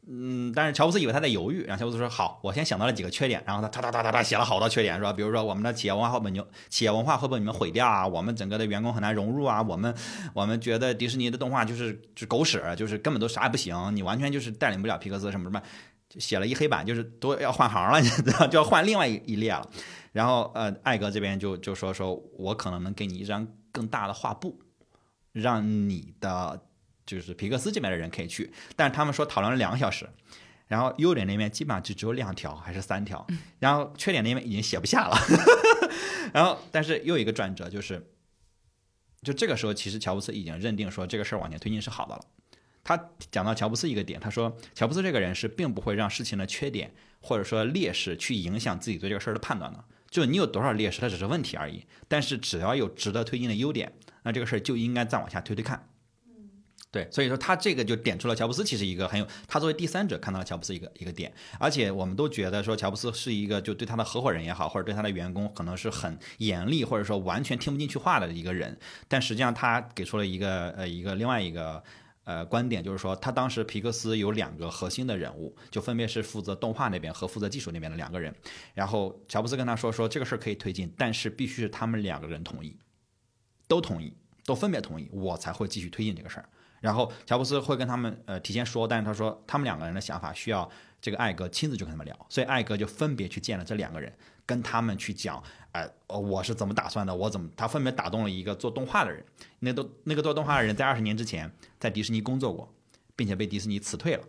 [0.08, 9.94] 嗯，但是乔布斯以为他在犹豫，然后乔布斯说好，我先想到了几个缺点，然后他哒哒哒哒哒写了好多缺点，说比如说我们的企业文化会被你企业文化会被你们毁掉啊，我们整个的员工很难融入啊，我们
[10.32, 15.60] 我们觉得迪士尼的动画就是就狗屎，就是根本都啥也不行，你完全就是带领不了皮克斯什么什么。
[16.08, 19.68] 就写了一黑板，就是都要换行了，你知道，就要换另外一一列了。
[20.12, 24.56] 然后，呃，艾格这边就就说说，我可能能给你一张更大的画布，
[25.32, 26.62] 让你的
[27.06, 28.52] 就是皮克斯这边的人可以去。
[28.74, 30.08] 但是他们说讨论了两个小时，
[30.66, 33.26] 然后优点那边基本上就只有两条还是三条，
[33.58, 35.16] 然后缺点那边已经写不下了。
[36.34, 38.10] 然后，但是又一个转折就是，
[39.22, 42.24] 就这个时候其实乔布斯已经认定说这个事儿往前推进是好的了。
[42.82, 42.96] 他
[43.30, 49.84] 讲到乔布斯一个点，他说乔布斯这个人是并不会让事情的缺点或者说劣势去影响自己对这个事儿的判断的。
[50.10, 51.84] 就你有多少劣势，它只是问题而已。
[52.06, 53.92] 但是只要有值得推进的优点，
[54.22, 55.88] 那这个事儿就应该再往下推推看。
[56.90, 61.32] 对，所以说他这个就点出了乔布斯其实一个很有，他作为第三者看到了乔布斯一个一个点。
[61.58, 68.78] 而且我们都觉得说乔布斯是一个就对他的合伙人也好，或者对他的员工可能是很严厉，或者说完全听不进去话的一个人。
[69.08, 71.82] 但实际上他给出了一个呃一个另外一个。
[72.26, 78.34] 呃，观点就是说，他当时皮克斯有两个核心的人物，就分别是负责动画那边和负责技术那边的两个人。
[78.74, 82.76] 然后乔布斯跟他说，说这个事儿可以推进，但是必须是他们两个人同意，
[83.68, 84.12] 都同意，
[84.44, 86.48] 都分别同意，我才会继续推进这个事儿。
[86.86, 90.70] 然后乔布斯会跟他们呃提前说，但是他说他们两个人的想法需要
[91.02, 94.12] 这个艾格亲自去跟他们聊，所以艾格就分别去见了这两个人，
[94.46, 95.42] 跟他们去讲。
[95.72, 97.12] 哎，我是怎么打算的？
[97.14, 97.50] 我怎么？
[97.56, 99.22] 他分别打动了一个做动画的人，
[99.58, 102.72] 那都那个做动画的人在二十年之前在迪士尼工作过，
[103.16, 104.22] 并且被迪士尼辞退了，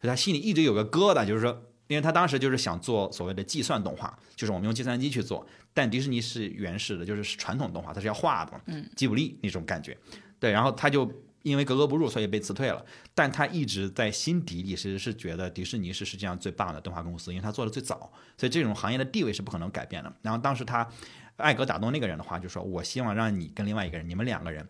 [0.00, 1.50] 所以他心里一直有个疙瘩，就是说，
[1.88, 9.94] 因为他当时就是想做所谓的计算动画，就是我们用计算机去做，但迪士尼是原始的，就是传统动画，它是要画的，嗯，吉卜力那种感觉，
[10.40, 11.10] 对，然后他就。
[11.44, 12.84] 因为格格不入，所以被辞退了。
[13.14, 20.10] 但他一直在心底里其实是觉得迪士尼是世界上最棒的动画公司，因为他做的最早，所以这种行业的地位是不可能改变的。
[20.22, 20.88] 然后当时他
[21.36, 24.66] 艾格打动那个人的话，就说：“我希望让你跟另外一个人，你们两个人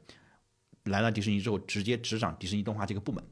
[0.84, 3.22] 来到迪士尼之后，直接执掌迪士尼动画这个部门，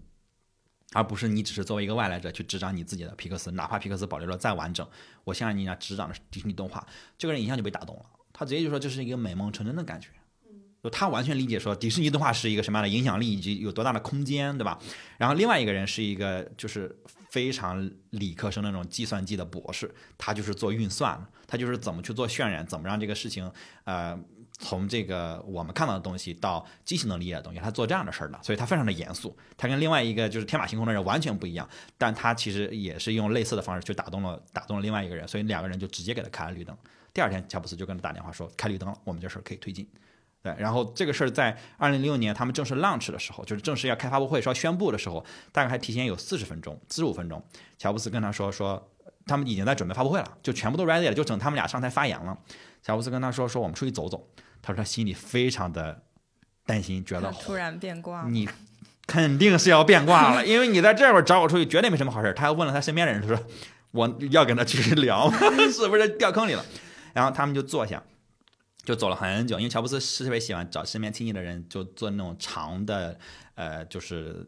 [0.93, 4.87] 而不是你只是作为一个外来者去执掌你自己的皮克斯，哪怕皮克斯保留的再完整，
[5.25, 6.87] 我先让你俩执掌的是迪士尼动画。”
[7.19, 10.09] 这个人一下就被打动了，他直接就说：“这是一个美梦成真的感觉。”
[10.83, 14.79] 就他完全理解说迪士尼动画是一个什么样的影响力以及有多大的空间，对吧？
[15.17, 16.95] 然后另外一个人是一个就是
[17.31, 23.49] 非常理科生那种计算机的博士，他就是做运算，他就是怎么去做渲染，怎么让这个事情
[23.85, 24.19] 呃
[24.59, 29.37] 从这个我们看到的东西到机器能理解的东西，他做这样的事儿的，所以他非常的严肃。
[29.57, 36.77] 他跟另外一个就是天马行空的人完全不一样，但他其实也是用类似的方式去打动了打动了另外一个人，所以两个人就直接给他开了绿灯。
[37.15, 39.89] 第二天乔布斯就跟他打电话说开绿灯了，我们这事儿可以推进。
[40.43, 47.41] 对，然后这个事儿在二零零六年他们正式 launch 的时候，就是正式要开发布会说要宣布的时候，大概还提前有四十分钟、四十五分钟。
[47.79, 48.91] 乔布斯跟他说说，
[49.25, 52.37] 他们已经在准备发布会了，就全部都 ready 了，就等他们俩上台发言了。
[52.83, 54.29] 乔布斯跟他说说，我们出去走走。
[54.61, 56.03] 他说他心里非常的
[56.67, 58.49] 担心，觉得突然变卦，你
[59.07, 62.33] 肯定是要变卦了，因为你在这会儿找我出去，绝对没什么好事。
[62.35, 63.39] 他还问了他身边的人，他说
[63.93, 65.31] 我要跟他继续聊，
[65.71, 66.65] 是不是掉坑里了？
[67.13, 68.03] 然后他们就坐下。
[68.85, 73.17] 就走了很久，因为乔布斯是特别喜欢找身边亲近的人，就做那种长的，
[73.55, 74.45] 呃，就是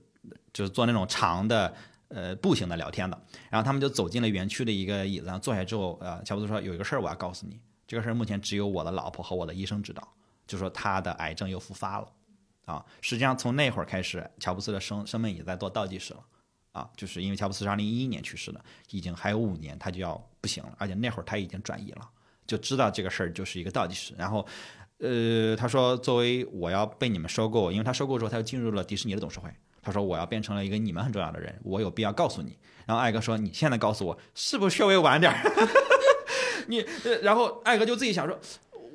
[0.53, 1.73] 就是做那种长的，
[2.09, 3.16] 呃，步行的聊天的。
[3.49, 10.07] 然后他们就走进了园区的一个椅子上坐下之后，呃，乔布斯说：“有一个事儿我要告诉你，这个事儿目前只有我的老婆和我的医生知道，
[10.47, 12.09] 就说他的癌症又复发了。
[12.64, 16.25] 啊，实际上从那会儿开始，乔布斯的生生命已经在做倒计时了。
[16.73, 22.11] 啊，就是因为乔布斯是二零一一年去世的，已经还有五年他就要不行了，而且那会儿他已经转移了。”
[22.46, 24.46] 就知道这个事儿就是一个倒计时，然后，
[24.98, 29.48] 呃，他说作为我要被你们收购，因为他收购之后他又进入了迪士尼的董事会，
[29.83, 32.57] 他说我要变成了一个你们很重要的人，我有必要告诉你。
[32.87, 35.38] 然后艾哥说你现在告诉我是不是稍微晚点儿？
[36.68, 36.85] 你，
[37.22, 38.38] 然后艾哥就自己想说，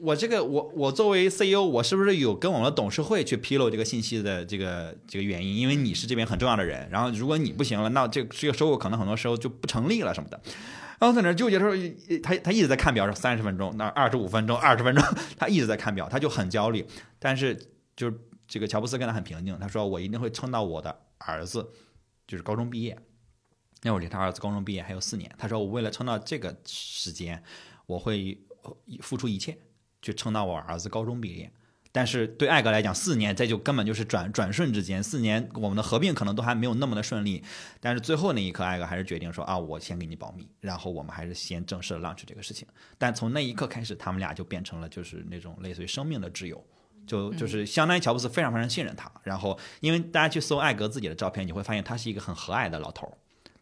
[0.02, 5.56] 我这个我我作为 CEO，我是不是有跟我们的董事会去披露这个信息的这个这个原因？
[5.58, 10.40] 因为你是这边很重要的人，然后如果你不行了，那这个这个收购可能很多时候就不成立了什么的。
[11.00, 15.04] 然后在那纠结的时候，他他一直在看表，说三十分钟，那二十五分钟，二十分钟，
[15.38, 16.86] 他一直在看表，他就很焦虑。
[17.18, 17.56] 但是
[17.96, 21.72] 就是这个乔布斯跟他很平静，他说我一定会撑到我的儿子
[22.28, 22.98] 就是高中毕业。
[23.82, 27.42] 那会儿离他儿子高中毕业还有四年，他说我为了撑到这个时间，
[27.86, 28.38] 我会
[29.02, 29.58] 付出一切。
[30.02, 31.52] 去撑到我儿子高中毕业，
[31.92, 35.02] 但是对艾格来讲，四年这就根本就是转转瞬之间。
[35.02, 37.44] 四年我们的合并可能都还没有那么的顺利，
[37.80, 42.68] 但是最后那一刻，艾格还是决定说啊，我先给你保密，然后我们还是先正式的 launch 这个事情。
[42.98, 46.64] 但从那一刻开始，他们俩就变成了就是那种类似于生命的挚友，
[47.08, 49.12] 就就是相当于乔布斯非常非常信任他。
[49.24, 53.12] 然后因为大家去搜艾格自己的照片，你会发现他是一个很和蔼的老头。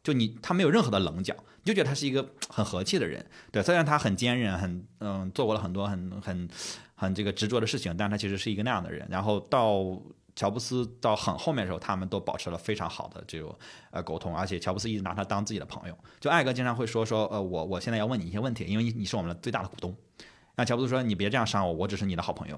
[0.08, 3.26] 就你，他没有任何的棱角，你就觉得他是一个很和气的人。
[3.52, 6.48] 对，虽然他很坚韧，很嗯，做过了很多很很
[6.96, 9.06] 很这个执着的事情，但他其实是一个那样的人。
[9.10, 9.84] 然后到
[10.34, 13.54] 乔布斯到很后面的时候，他们都保持了非常好的这种
[13.91, 15.98] 呃沟通，而且乔布斯一直拿他当自己的朋友。
[16.22, 19.93] 就艾格经常会说说呃，我我现在要问你一些问题，因为你是我们的最大的股东。
[20.56, 22.58] 那乔布斯说，你别这样伤我，我只是你的好朋友。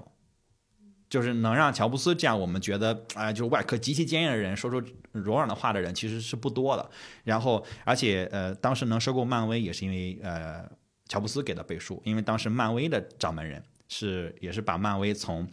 [1.10, 6.90] 就是能让乔布斯这样，我们觉得啊，就是外壳极其坚硬的人，说出柔软的话的人，其实是不多的。
[7.24, 10.64] 然后，而且呃，当时能收购漫威，也是因为呃，
[11.08, 12.00] 乔布斯给的背书。
[12.04, 15.44] 因为当时漫威的掌门人是也是把漫威从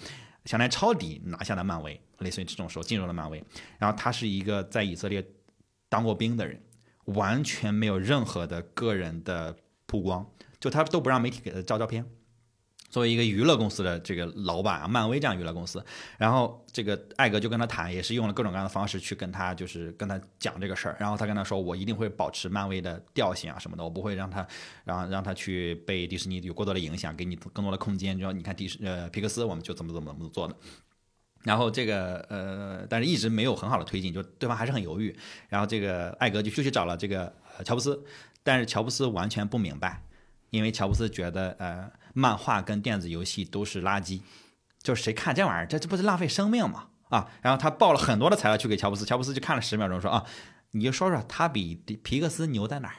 [0.46, 3.44] 相当于抄底拿下的漫威，类似于这种时候进入了漫威。
[3.80, 5.26] 然后他是一个在以色列
[5.90, 6.62] 当过兵的人，
[7.06, 9.56] 完全没有任何的个人的
[9.88, 10.24] 曝光，
[10.60, 12.06] 就他都不让媒体给他照照片。
[12.90, 15.84] 作为一个娱乐公司的这个老板啊，漫威这样娱乐公司，
[16.18, 20.96] 然后这个艾格就跟他谈，也是用了各种各样的方式去跟他，就是跟他讲这个事儿。
[21.00, 24.48] 然后他跟他说，我一定会保持漫威的调性啊什么的，我不会让他
[24.86, 28.18] 让让他去被迪士尼有过多的影响，给你更多的空间。
[28.18, 30.56] 就说你看迪士呃皮克斯，我们就怎么怎么怎么做的。
[31.44, 35.16] 然后这个呃，但是一直没有很好的推进，就对方还是很犹豫。
[35.50, 38.04] 然后这个艾格就就去找了这个乔布斯，
[38.44, 40.02] 但是乔布斯完全不明白，
[40.50, 41.92] 因为乔布斯觉得呃。
[42.14, 44.22] 漫画跟电子游戏都是垃圾，
[44.82, 46.88] 就是谁看这玩意儿，这这不是浪费生命吗？
[47.10, 47.30] 啊！
[47.44, 50.26] 然后他报了很多的材料去给乔布斯，乔布斯就看了十秒钟，说啊，
[50.72, 52.96] 你就说说他比皮克斯牛在哪儿？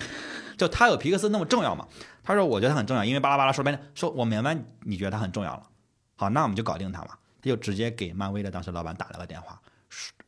[0.56, 1.86] 就他有皮克斯那么重要吗？
[2.22, 5.68] 他说我觉得他很重要，因为巴拉巴拉说白了，说我明白你觉得他很重要了。
[6.16, 7.08] 好，那我们就搞定他嘛。
[7.42, 9.60] 他就直接给漫威的当时老板打了个电话。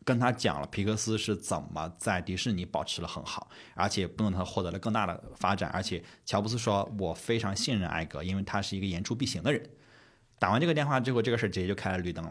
[0.05, 5.22] 跟他讲了皮克斯是怎么在迪士尼保持了很好，而且不能他获得了更大的。
[5.37, 5.70] 发展。
[5.70, 9.53] 而且乔布斯说：“我非常信任艾格，因为他是一个言出必行的。
[9.53, 9.70] 人。”
[10.38, 12.31] 打完这个电话之后，这个事儿直接就开了绿灯了。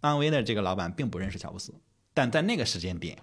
[0.00, 0.42] 漫威的。
[0.42, 1.74] 这个老板并不认识乔布斯，
[2.14, 3.18] 但在那个时间点，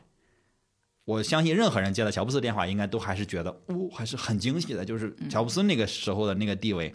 [1.05, 4.85] 我相信任何人接到乔布斯电话，应该都还是觉得，哦，还是很惊喜的。
[4.85, 6.35] 就是乔布斯那个时候的。
[6.35, 6.93] 那个地位，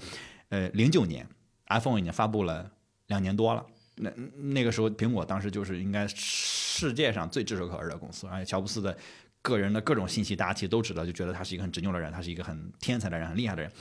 [0.51, 1.27] 呃，零九年
[1.67, 2.71] iPhone 已经发布了
[3.09, 3.67] 两年多了。
[4.03, 4.11] 那
[4.55, 8.97] 那个时候，苹果当时就是应该世界上最炙手可热的公司，而且乔布斯的
[9.41, 13.73] 个人的各种信息，大家其实都知道，就觉得他是一个很执拗的人，他是一个很天才的人，很厉害的人。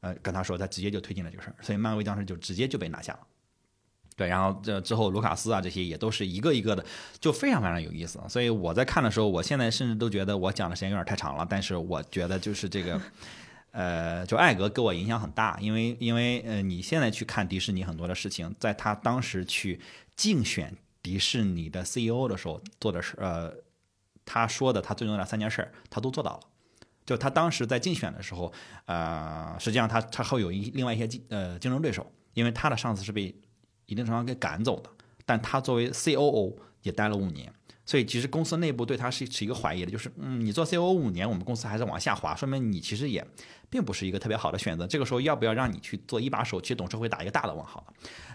[0.00, 3.20] 呃，跟他说，他直接就推进了这个事儿，所以漫威当时就直接就被拿下了。
[4.16, 6.84] 对，然后这之后，卢卡斯啊这些也都是一个一个的，
[7.20, 8.18] 就非常非常有意思。
[8.28, 13.00] 所以我在看的时候，我现在甚至都觉得我讲的时间有点太长了，但是我觉得就是这个。
[13.76, 19.78] 呃，就艾格给我影响很大，因为因为呃，你现在去看迪士尼很多的事情，在他当时去
[20.16, 23.52] 竞选迪士尼的 CEO 的时候做的事，呃，
[24.24, 26.40] 他说的他最重要的三件事，他都做到了。
[27.04, 28.50] 就他当时在竞选的时候，
[28.86, 33.24] 呃，实际上他他会有一另外一些竞呃竞争对手，因为他的上司是被
[33.84, 34.88] 一定程度上给赶走的，
[35.26, 37.52] 但他作为 COO 也待了五年。
[37.88, 43.24] 所以其实公司内部对他是持一个怀疑的，就是嗯，你做 C O 五年，我们公司还在往下滑，说明你其实也
[43.68, 44.86] 并不是一个特别好的选择。
[44.86, 46.60] 这个时候要不要让你去做一把手？
[46.60, 47.86] 其实董事会打一个大的问号。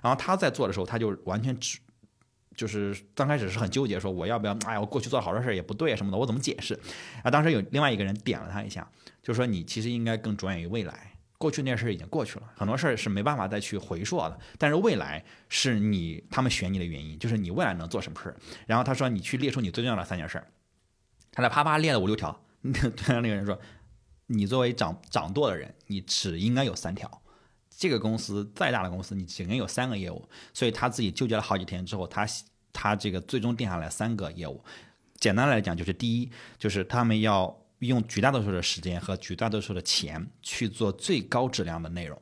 [0.01, 1.79] 然后他在做的时候，他就完全只
[2.55, 4.57] 就是刚开始是很纠结，说我要不要？
[4.65, 6.77] 哎，我过去做好多事也不对什么的，我怎么解释？
[7.23, 8.87] 啊，当时有另外一个人点了他一下，
[9.23, 11.13] 就说你其实应该更着眼于未来。
[11.37, 14.39] 过去那事已经过去了，很多事是没办法再去回溯的。
[14.59, 18.31] 但是未来是你他们选你的原因，就是你未来能做什么事。
[18.67, 20.39] 然后他说：“你去列出你最重要的三件事。”
[21.33, 22.39] 他在啪啪列了五六条。
[22.61, 23.59] 对 方那个人说
[24.31, 27.21] ：“你作为掌掌舵的人，你只应该有三条。
[27.69, 32.27] 这个公司再大的公司，你只能有三个业务。”所以他自己纠结了好几天之后，他
[32.71, 34.63] 他这个最终定下来三个业务。
[35.15, 37.57] 简单来讲，就是第一，就是他们要。
[37.81, 42.21] 用绝大多数的时间和绝大多数的钱去做最高质量的内容，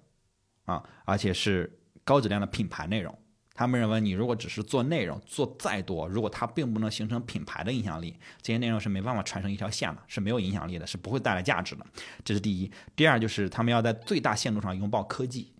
[0.63, 1.69] 啊，而且是
[2.05, 3.18] 高质量的品牌内容。
[3.59, 11.85] 他们认为，你如果只是做内容，做再多，如果它并不能形成品牌的影响力，这些内容是没办法传承一条线的，是没有影响力的，是不会带来价值的。
[12.23, 12.71] 这是第一。
[12.95, 15.51] 第二就是他们要在最大限度上拥抱科技，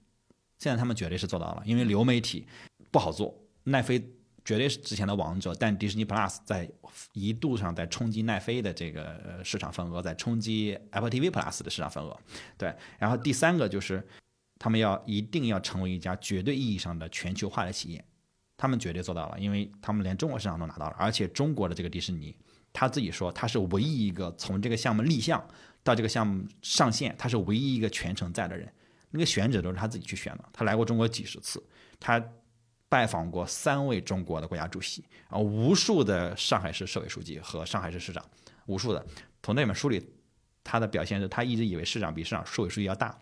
[0.59, 2.47] 现在他们绝对是做到了，因为流媒体
[2.89, 4.01] 不好做，奈飞
[4.45, 6.71] 绝对是之前的王者，但迪士尼 Plus 在
[7.11, 12.17] 一度上在冲击奈飞的这个市场份额，在冲击 Apple TV Plus 的市场份额。
[12.57, 14.01] 对，然后第三个就是
[14.59, 18.05] 他们要一定要成为一家绝对意义上的全球化的企业，
[18.57, 22.35] 他们绝对做到了，因为他们连中国市场都拿到了，而且中国的这个迪士尼
[22.71, 25.43] 他自己说他是唯一一个从这个项目立项
[25.81, 28.71] 到这个项目上线，他是唯一一个全程在的人。
[29.11, 31.63] 那个选址都是他自己去选的，他来过中国几十次，
[31.99, 32.23] 他
[32.87, 38.23] 拜访过三位中国的国家主席，啊，无数的上海市市委书记和上海市市长，
[38.67, 39.03] 无数的。
[39.41, 40.05] 从那本书里，
[40.63, 43.19] 他的表现是他一直以为市长比市长市委书记要大，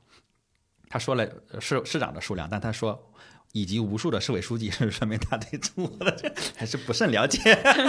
[0.89, 1.27] 他说了
[1.59, 3.11] 市市长的数量，但他说
[3.53, 7.39] 以及无数的市委书记， 是说明他对中国的还是不甚了解。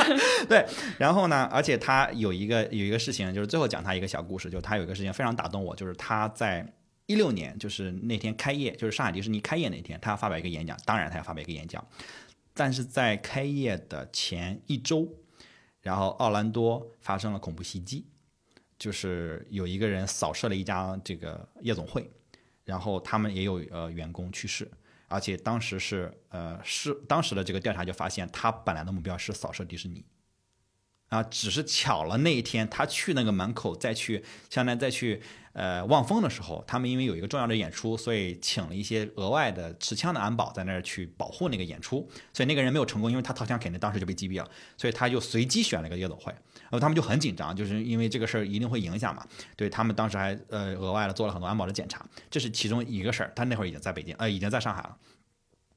[0.48, 0.66] 对，
[0.98, 6.74] 然后呢，而且他有一个有一个事情，就是最后讲他一个小故事，就他有一个事情非常打动我，就是他在。
[7.10, 10.78] 一六年就是那天开业，就是上海迪士尼开业那天，他要发表一个演讲。
[10.84, 11.82] 当然，他要发表一个演讲，
[12.52, 15.08] 但是在开业的前一周，
[15.80, 18.04] 然后奥兰多发生了恐怖袭击，
[18.78, 22.10] 就是有一个人扫射了一家这个夜总会，
[22.68, 24.70] 然后他们也有呃员工去世，
[25.08, 30.04] 而且当时是呃是当时的这个调查就发现，他本来的目标是扫射迪士尼。
[31.08, 35.22] 啊，只是巧了那一天，他去那个门口再去，相当于再去
[35.58, 54.96] 呃望风的时候，他们因为有一个重要的演出，所以请了一些额外的持枪的安保在那儿去保护那个演出，所以那个人没有成功，因为他掏枪肯定当时就被击毙了，所以他就随机选了一个夜总会，然后他们就很紧张，就是因为这个事儿一定会影响嘛，对他们当时还呃额外的做了很多安保的检查，这是其中一个事儿，他那会儿已经在北京，呃已经在上海了。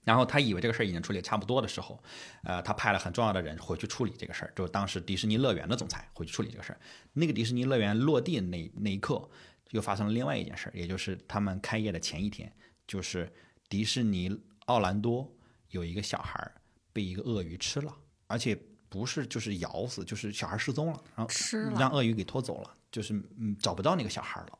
[0.04, 2.02] 然后他以为这个事儿已经处理差不多的时候，
[2.44, 6.80] 呃，他派了很重要的人回去处理这个事儿，就是当时迪士尼乐园的总裁回去处理这个事儿。
[7.14, 9.30] 那个迪士尼乐园落地那那一刻，
[9.72, 12.52] 又发生了另外一件事儿，也就是他们开业的前一天，
[12.88, 13.32] 就是
[13.68, 15.30] 迪士尼奥兰多
[15.70, 16.52] 有一个小孩
[16.94, 17.96] 被一个鳄鱼吃了，
[18.28, 18.58] 而且
[18.90, 24.60] 不是就是咬死，就是小孩失踪了，然后吃让鳄鱼给拖走了，就是嗯找不到那个小孩了。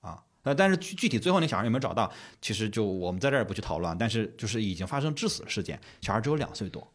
[0.00, 0.24] 啊。
[0.42, 3.96] 那，但是具具体最后那小孩有没有找到，其实就我们在这儿不去讨论。
[3.98, 6.90] 但是就是已经发生致死事件，小孩只有两岁多，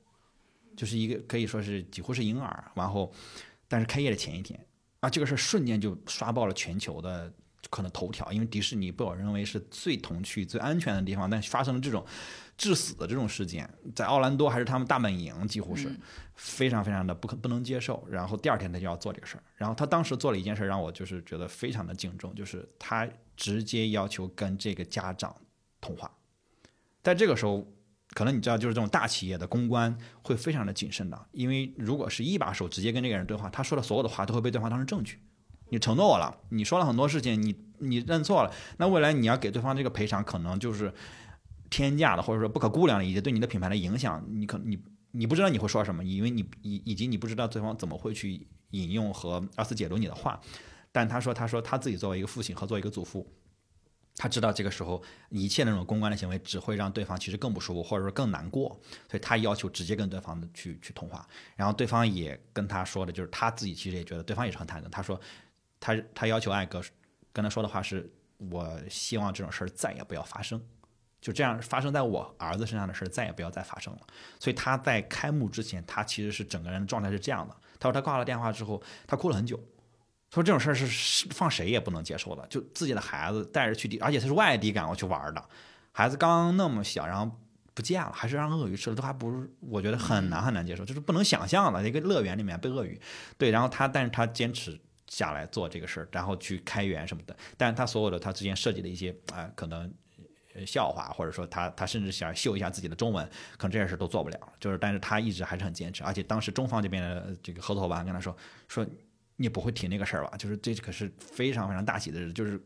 [0.76, 2.72] 就是一个可以说是几乎是婴儿。
[2.76, 3.14] 然后，
[3.68, 4.60] 但是开业的前一天，
[5.00, 7.32] 啊，这个事儿瞬间就刷爆了全球的
[7.70, 12.06] 可能头条，因为迪士尼被我认为是最童趣、最安全的地方，但发生了这种。
[12.58, 15.94] 致死的这种事件，在奥兰多还是他们大本营，几乎是
[16.36, 18.08] 非常非常的不可不能接受。
[18.10, 23.06] 然后第二天他就要做这个事儿，然后他当时做了一件事，让我就是觉得非常的敬重，就是他
[23.36, 25.36] 直接要求跟这个家长
[25.82, 26.10] 通话。
[27.04, 27.68] 在这个时候，
[28.12, 29.94] 可能你知道，就是这种大企业的公关
[30.24, 35.20] 会非常的谨慎的，因为如果是一把手直接跟这个人对话，他说的所有的话都会被对方当成证据。
[35.76, 40.94] 你承诺我了，你说了很多事情，你你认错了，那未来你要给对方这个赔偿，可能就是。
[41.68, 44.80] 天价的，或者说不可估量的，以及对你的品牌的影响，你可你
[45.12, 50.40] 你不知道你会说什么，因为你以以及你不知道对方怎么会去引用和二次解读你的话。
[50.92, 53.28] 但他说，他说他自己作为一个父亲和作为一个祖父，
[54.16, 61.28] 他知道这个时候一切那种公关的行为只会让对方其实更不舒服，或者说更难过，所以他要求直接跟对方去去通话。
[61.58, 64.90] 然后对方也跟他说的，就是他自己其实也觉得对方也是很坦诚。
[64.90, 65.20] 他说，
[65.86, 66.82] 他他要求艾哥
[67.32, 70.60] 跟他说的话是：我希望这种事儿再也不要发生。
[71.22, 74.00] 就这样发生在我儿子身上的事儿再也不要再发生了。
[74.40, 77.56] 所以他在开幕之前，他其实是整个人的状态是这样的。
[77.80, 79.58] 他说他挂了电话之后，他哭了很久。
[80.32, 82.48] 他说这种事儿是放谁也不能接受的。
[82.48, 85.44] 就自己的孩子带着去地，而且他是外地赶过去玩的，
[85.92, 87.32] 孩子刚那么小，然后
[87.76, 93.00] 不见了，还是让鳄鱼吃了，都还不是我觉得很难很难接受，就是不能想象的一个乐园里面被鳄鱼。
[93.38, 97.36] 对，然后他但是他坚持下来做这个事儿，然后去开源什么的。
[97.58, 99.94] 但是他所有的他之前设计的一些啊，可能。
[100.66, 104.54] 笑话，或者说他他甚至想秀一下自己的中文，可能这件事都做不了。
[104.58, 108.34] 就是，但是他一直还是很坚持，而且当时中方这边的这个合作伙伴跟他说
[108.70, 108.88] 说，
[109.36, 110.38] 你不会提那个事儿吧？
[110.38, 112.62] 就是这可是非常非常大喜的日子，就是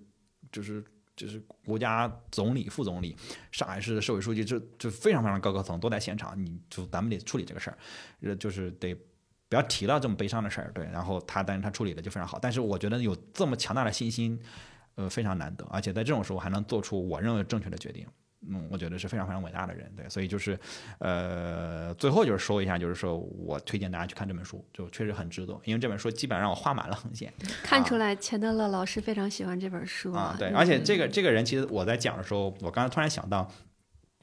[0.51, 0.85] 就是
[1.15, 3.17] 就是国家总理、副总理、
[3.51, 8.95] 上海市的市委书记，就就非常非常高高层都在现场，你就咱们得处理这个事儿，就是得
[9.49, 10.71] 不要提到这么悲伤的事儿。
[10.73, 14.39] 对，然后他但是他处理的就非常好，但是我觉得有这么强大的信心。
[14.95, 18.05] 呃，非常难得，而且在这种时候还能做出我认为正确的决定，
[18.49, 20.59] 嗯，我觉得是非常非常伟大的人，对，所以就是，
[20.97, 27.31] 呃，最后就是说一下，就是说我推荐大家去看这本书，就确实很值得，因为这本书基本上让我画满了横线。
[27.63, 33.49] 看出来钱德勒老师非常喜欢这本书啊，对，而且这个这个人其实我在讲的时候，我刚才突然想到，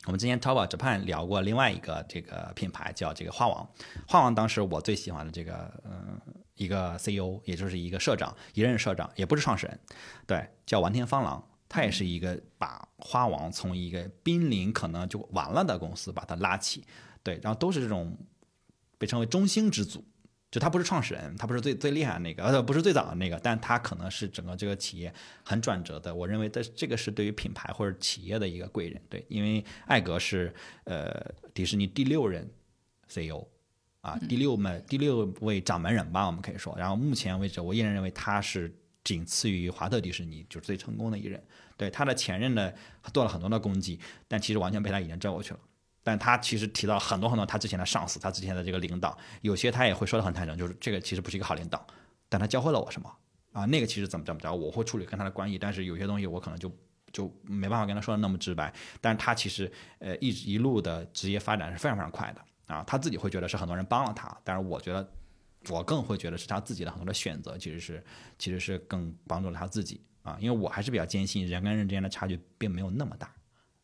[0.07, 3.69] 我们之前淘宝直判聊过另外一个这个品牌叫这个花王，
[4.09, 6.19] 花王当时我最喜欢的这个，嗯。
[6.57, 9.79] 一个 CEO，也就是一个社长，一任社长，也不是创始人，
[10.27, 11.47] 对，叫丸田芳郎。
[11.69, 16.83] 他也是一个把花王从一个濒临可能就完了的公司把它拉起，
[17.23, 18.17] 对，然后都是这种
[18.97, 20.03] 被称为中兴之祖。
[20.57, 25.13] 就他不是创始人，他不是最最厉害的那个，呃，不是最早的那个，但他可能是整个这个企业
[25.45, 26.15] 很转折的。
[26.15, 30.51] 我认为，这这个是对于品牌或者企业的一个贵人，对，因为艾格是
[30.85, 31.13] 呃
[31.53, 32.51] 迪士尼第六任
[33.07, 33.47] CEO
[34.01, 36.75] 啊，第六门第六位掌门人吧，我们可以说。
[36.79, 41.39] 然后目前为止，我依然认为他是仅次于华特迪士尼就是最成功的一人。
[41.77, 42.73] 对他的前任呢，
[43.13, 45.61] 做了很多的功绩，但其实完全被他已经遮过去了。
[46.07, 51.85] 但他其实提到很多很多他之前的上司，他之前的这个领导，有些他也会说的很坦诚，就是这个其实不是一个好领导，
[52.29, 53.13] 但他教会了我什么
[53.51, 53.65] 啊？
[53.65, 56.71] 那个其实怎么怎么着，我会处理跟他的关系，但是有些东西我可能就
[57.13, 58.73] 就没办法跟他说的那么直白。
[59.01, 62.41] 但是他其实呃一一路的职业发展是非常非常快的
[62.73, 65.13] 啊，他自己会觉得是很多人帮了他，但是我觉得
[65.71, 68.05] 我更会觉得是他自己的很多的选择其实是
[68.39, 73.35] 其实是更帮助了他自己啊，因为我还是比较坚信人跟人之间的差距并没有那么大。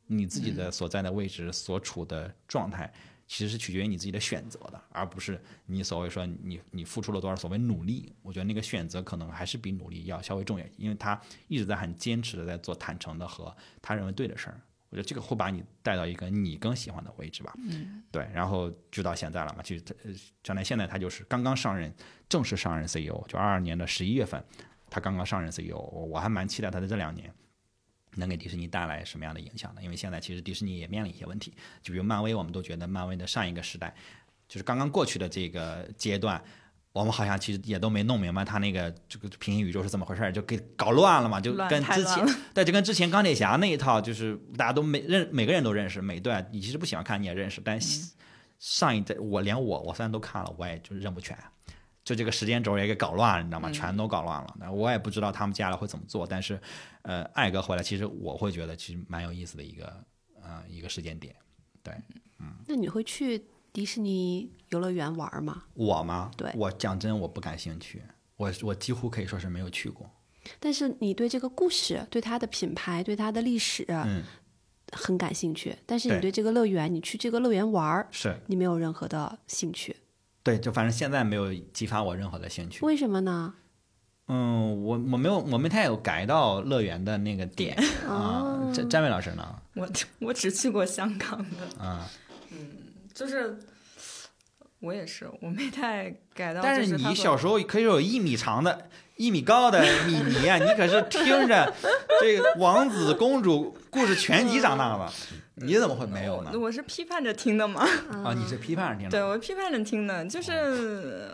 [0.06, 2.92] 你自己的所在的位置、所处的状态，
[3.26, 8.14] 其实是取决于你自己的选择的，而不是你所谓说你你付出了多少所谓努力。
[8.22, 14.60] 我觉得那个选择可能还是比努力要稍微重要，因为他一直在很坚持的在做坦诚的和他认为对的事儿。
[14.90, 17.54] 我觉得这个会把你带到一个你更喜欢的位置吧。
[17.56, 19.94] 嗯，对，然后就到现在了嘛，其实他
[20.42, 21.90] 将来现在他就是刚刚上任，
[22.28, 24.44] 正式上任 CEO，就二二年的十一月份，
[24.90, 27.32] 他刚刚上任 CEO，我还蛮期待他的这两年。
[28.16, 29.82] 能给迪士尼带来什么样的影响呢？
[29.82, 31.52] 因为现在其实迪士尼也面临一些问题，
[31.82, 33.94] 就比如漫威，我们都觉得漫威的上一个时代，
[34.48, 36.42] 就是刚刚过去的这个阶段，
[36.92, 47.78] 我们好像其实也都没弄明白它那个这个平行宇宙是怎么回事儿，就给搞乱了嘛，就跟之前对，就跟之前钢铁侠那一套，就是大家都没认，每个人都认识，每段你其实不喜欢看你也认识，但
[48.58, 51.36] 上一代我连我我虽然都看了，我也就认不全。
[52.04, 53.70] 就这个时间轴也给搞乱了，你知道吗？
[53.70, 54.56] 全都搞乱了。
[54.58, 56.26] 那我也不知道他们接下来会怎么做。
[56.26, 56.60] 但是，
[57.02, 60.04] 呃，艾格回来，其实我会觉得其实蛮有意思的一个，
[60.42, 61.34] 呃，一个时间点。
[61.82, 61.94] 对，
[62.40, 62.54] 嗯。
[62.66, 65.62] 那你会去迪士尼游乐园玩吗？
[65.74, 66.30] 我吗？
[66.36, 68.02] 对，我讲真，我不感兴趣。
[68.36, 70.10] 我我几乎可以说是没有去过。
[70.58, 74.24] 但是你对这个故事、对它的品牌、对它的历史，嗯，
[74.90, 75.76] 很感兴趣。
[75.86, 79.94] 但是你对这个乐园，你去这个乐园玩，是你没有任何的兴趣。
[80.42, 82.84] 对，就反正现在没有激发我任何的兴趣。
[82.84, 83.54] 为什么呢？
[84.28, 87.76] 嗯，我我没有，我没太有改到乐园的那个点
[88.08, 88.70] 啊。
[88.72, 89.56] 詹詹伟老师呢？
[89.74, 89.88] 我
[90.20, 91.84] 我只去过香港的。
[91.84, 92.08] 啊，
[92.50, 92.56] 嗯，
[93.12, 93.58] 就是
[94.78, 96.60] 我也是，我没太改到。
[96.62, 101.72] 但是你小时候可以有一米长的、一米高的米妮啊，你可是听着
[102.20, 105.12] 这个王子公主故事全集长大的。
[105.56, 106.50] 你怎么会没有呢？
[106.58, 107.82] 我是批判着听的嘛。
[108.24, 109.10] 啊，你是批判着听的。
[109.10, 111.30] 对，我批判着听的，就是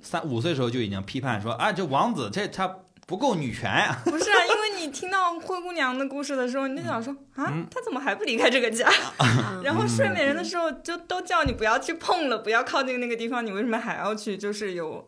[0.00, 4.00] 三五岁时候就已经批判说啊，这王子这他不够女权呀。
[4.04, 8.88] 不是啊，因为你听到灰姑娘的故事的时候，你就想说啊，他怎么还不离开这个家？
[9.62, 14.36] 然后睡美人的时候就都叫你不要去碰了，不要靠近那个地方，你为什么还要去？
[14.36, 15.06] 就是有，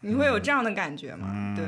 [0.00, 1.54] 你会有这样的感觉吗？
[1.56, 1.64] 对。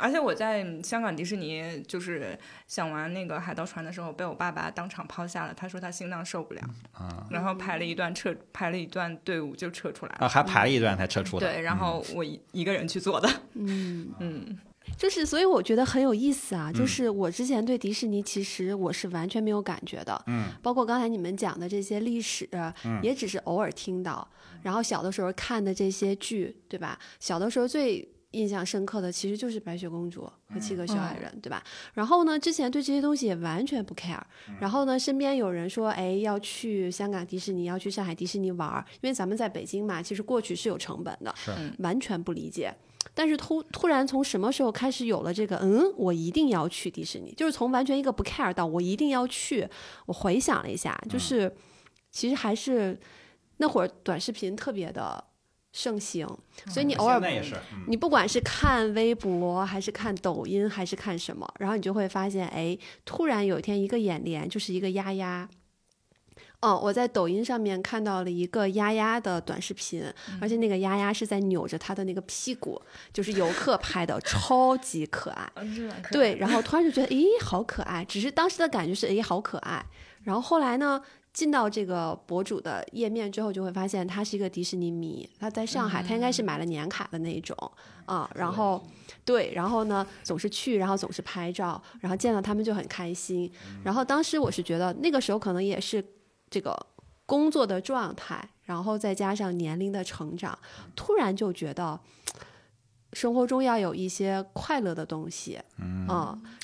[0.00, 5.54] 而且我在香港迪士尼，就是想玩那个海盗船的时候，被我爸爸当场抛下了。
[5.54, 6.62] 他说他心脏受不了，
[7.30, 10.26] 然后排了一段撤，排了一段队伍就撤出来了。
[10.26, 11.46] 啊，还排了一段才撤出的。
[11.46, 13.28] 对，然后我一一个人去做的。
[13.54, 14.58] 嗯 嗯，
[14.96, 16.72] 就是所以我觉得很有意思啊。
[16.72, 20.20] 就是我之前对迪士尼其实我是完全没有感觉的。
[20.26, 22.48] 嗯，包括刚才你们讲的这些历史，
[23.02, 24.26] 也只是偶尔听到。
[24.62, 26.98] 然后小的时候看的这些剧，对吧？
[27.18, 28.08] 小的时候最。
[28.32, 31.62] 印象深刻的其实就是白雪公主和七个小矮人，对吧？
[31.94, 34.20] 然后呢，之前对这些东西也完全不 care。
[34.60, 41.34] 然后呢，身边有人说，哎，要去香港迪士尼，要去上海迪士尼玩，因为咱们在北京嘛，其实过去是有成本的，
[41.78, 42.72] 完全不理解。
[43.14, 49.66] 但是突突然从什么时候开始有了这个，嗯，我一定要去迪士尼，就是从完全一个不 care 到我一定要去。
[50.06, 51.52] 我回想了一下，就是
[52.10, 52.96] 其实还是
[53.56, 55.24] 那会儿短视频特别的。
[55.72, 56.26] 盛行，
[56.66, 57.20] 所以你偶尔
[57.86, 65.48] 你不管是看微博还是看抖音还是看什么，然后你就会发现，哎，突然有一天一个眼帘就是一个丫丫，
[66.60, 70.04] 哦，我在抖音上面看到了一个丫丫的短视频，
[70.40, 75.48] 而且那个丫丫是在扭着她的那个屁股，就是游客拍的，超级可爱。
[76.10, 78.04] 对，然后突然就觉得，咦，好可爱。
[78.04, 79.86] 只是当时的感觉是，诶，好可爱。
[80.24, 81.00] 然后后来呢？
[81.32, 85.28] 进到这个博主的页面之后，就会发现他是一个迪士尼迷。
[85.38, 87.56] 他在上海，他应该是买了年卡的那一种
[88.04, 88.28] 啊。
[88.34, 88.82] 然后，
[89.24, 93.50] 对，然后呢，总是去，然后总是拍照，然后见到他们就很开心。
[93.84, 96.04] 然后当时我是觉得，那个时候可能也是
[96.50, 96.76] 这个
[97.26, 100.58] 工作的状态，然后再加上年龄的成长，
[100.96, 101.98] 突然就觉得
[103.12, 106.06] 生活中要有一些快乐的东西，嗯，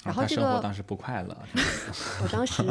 [0.05, 1.37] 然后这个生活当时不快乐，
[2.23, 2.63] 我当时，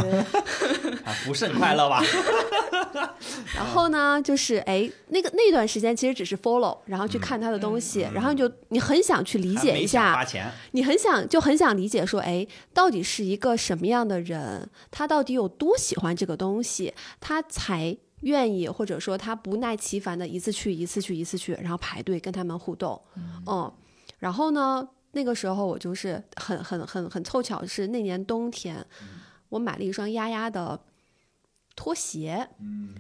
[1.04, 2.02] 啊，不甚快乐吧？
[3.54, 10.26] 然后呢，就是哎，那个那段时间其实只是 follow，然后去看他的东西，然后你就你很想去理解一下
[10.72, 17.96] 你很想就很想理解说，哎，到底是一个什么样的人，他到底有多喜欢这个东西，他才
[18.26, 23.02] 愿意或者说他不耐其烦的一次去一次去一次去，然后排队跟他们互动，
[23.48, 23.72] 嗯，
[24.20, 28.86] 然后呢，那个时候我就是很很很很凑巧是那年冬天，
[29.50, 30.80] 我买了一双丫丫的。
[31.78, 32.48] 拖鞋，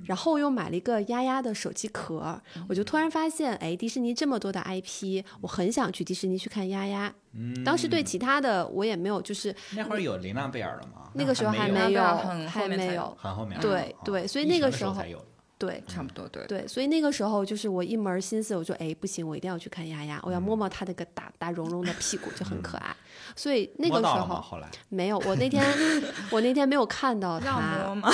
[0.04, 7.16] 然后又买了一个丫丫的手机壳，我就突然发现，哎，迪士尼这么多的 IP，我很想去迪士尼去看丫丫。
[7.64, 11.05] 当时对其他的我也没有，就是那会儿有琳娜贝尔了吗？
[11.16, 12.04] 那个时候还还没有，
[12.48, 13.60] 还没有，很后面。
[13.60, 15.26] 对啊对所以那个时候才有的。
[15.58, 16.46] 对差不多对。
[16.48, 22.94] 对，所以那个时候就是我一门心思，我说，哎，不行，我一定要去看丫丫，我要摸摸她那个大大绒绒的屁股，就很可爱。
[23.38, 24.06] 所以那个时？
[24.06, 25.64] 候后来，没有，我那天
[26.30, 28.10] 我那天没有看到让摸她，吗？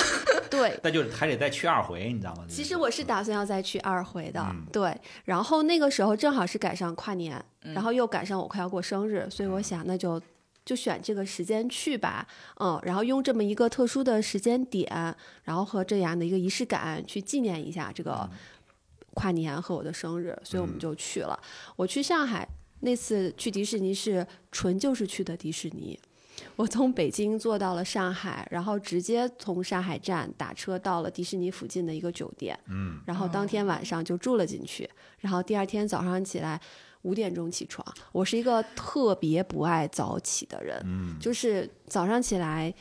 [0.52, 2.46] 对， 那就是还得再去二回，你知道吗？
[2.48, 4.96] 其实我是打算要再去二回的，嗯对。
[5.26, 10.22] 然后那个时候正好是赶上跨年，嗯然后又赶上我快要过生日，所以我想那就
[10.66, 12.28] 就选这个时间去吧，
[12.60, 12.80] 嗯。
[12.84, 18.30] 然后用这么一个特殊的时间点，然后和这样的一个仪式感去纪念一下这个
[19.14, 21.40] 跨年和我的生日，所以我们就去了。
[21.76, 22.48] 我去上海
[22.80, 26.00] 那次去迪士尼是纯就是去的迪士尼。
[26.56, 34.90] 我从北京坐到了上海，然后直接从上海站打车到了迪士尼附近的一个酒店，嗯，然后当天晚上就住了进去，
[35.20, 36.60] 然后第二天早上起来
[37.04, 37.86] 五点钟起床。
[38.12, 42.74] 我是一个特别不爱早起的人，嗯，就是早上起来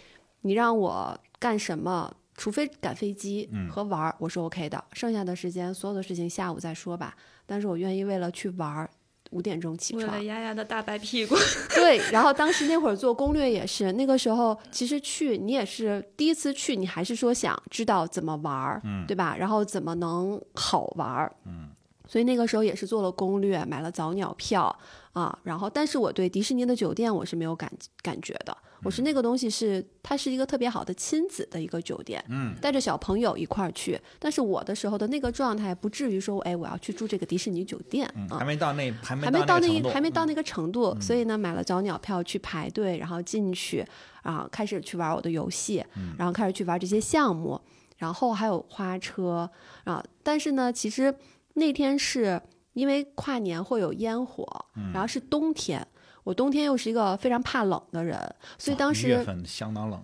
[0.42, 7.16] 你让我干什么，除非赶飞机和玩儿，我是 OK 的，剩下的时间所有的事情下午再说吧。
[7.46, 8.90] 但是我愿意为了去玩儿。
[9.32, 11.36] 五点钟起床为了，丫丫的大白屁股，
[11.76, 19.36] 对，然后当时那会儿做攻略也是，那个时候其实去你也是第一次去，你还是说想知道怎么玩儿，嗯对吧？
[19.38, 21.68] 然后怎么能好玩儿，嗯，
[22.10, 24.76] 所以那个时候也是做了攻略，买了早鸟票
[25.12, 27.70] 啊，然后但是我对迪士尼的酒店我是没有感
[28.02, 43.86] 感觉的，我是那个东西是它是一个特别好的亲子的一个酒店，嗯，带着小朋友一块儿去，但是我的时候的那个状态不至于说，哎，我要去住这个迪士尼酒店啊，嗯还没到那还没还没到那还没到那个程度，所以呢，买了早鸟票去排队，然后进去
[44.22, 47.60] 啊，开始去玩我的游戏，嗯然后开始去玩这些项目，
[47.98, 49.48] 然后还有花车
[49.84, 50.02] 啊。
[50.24, 51.14] 但是呢，其实
[51.54, 52.40] 那天是
[52.72, 54.46] 因为跨年会有烟火，
[54.76, 55.86] 嗯然后是冬天，
[56.24, 58.16] 我冬天又是一个非常怕冷的人，
[58.56, 60.00] 所以当时一月份相当冷，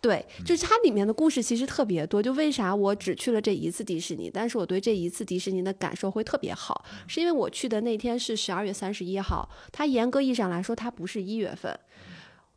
[0.00, 2.22] 对，嗯就是它里面的故事其实特别多。
[2.22, 11.78] 就为啥我只去了这一次迪士尼，但是我对这一次迪士尼的感受会特别好，是因为我去的那天是十二月三十一号，它严格意义上来说它不是一月份，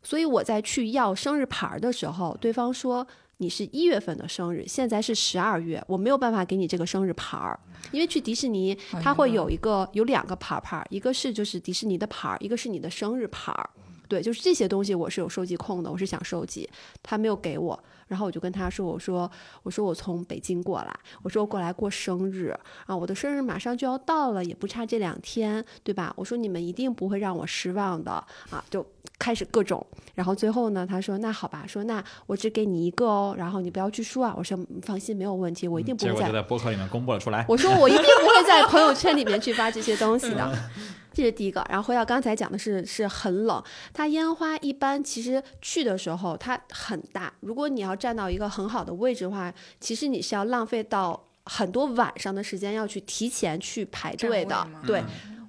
[0.02, 3.08] 所以我在去要生日牌儿的时候，对方说。
[3.38, 7.60] 你是一月份的生日，现在是十二月，我没有办法给你这个生日牌儿，
[7.92, 13.70] 因为去迪士尼哎它会有一个有两个牌儿牌儿，一个是就是迪士尼的牌儿，一个是你的生日牌儿。
[14.08, 16.70] 对，就是这些东西我是有收集控的，我是想收集，
[17.02, 19.30] 他没有给我，然后我就跟他说，我说
[19.64, 26.14] 我说我从北京过来，我说我过来过生日啊，我的生日马上就要到了，也不差这两天，对吧？
[26.16, 28.12] 我说你们一定不会让我失望的
[28.50, 28.86] 啊，就
[29.18, 37.46] 开始各种，然后最后呢，他说那好吧，说那我只给你一个哦，然后你不要去说啊，我说嗯放心，没有问题，我一定不会在就在博客里面公布了出来。
[37.48, 40.52] 我说我一定不会在朋友圈里面去发这些东西的。
[41.16, 43.64] 这是第一个，然后回到刚才讲的是是很冷，
[43.94, 55.02] 它烟花一般其实去的时候它很大，如果你要站到一个很好的位置的话，其实你是要浪费到很多晚上的时间要去提前去排队的对。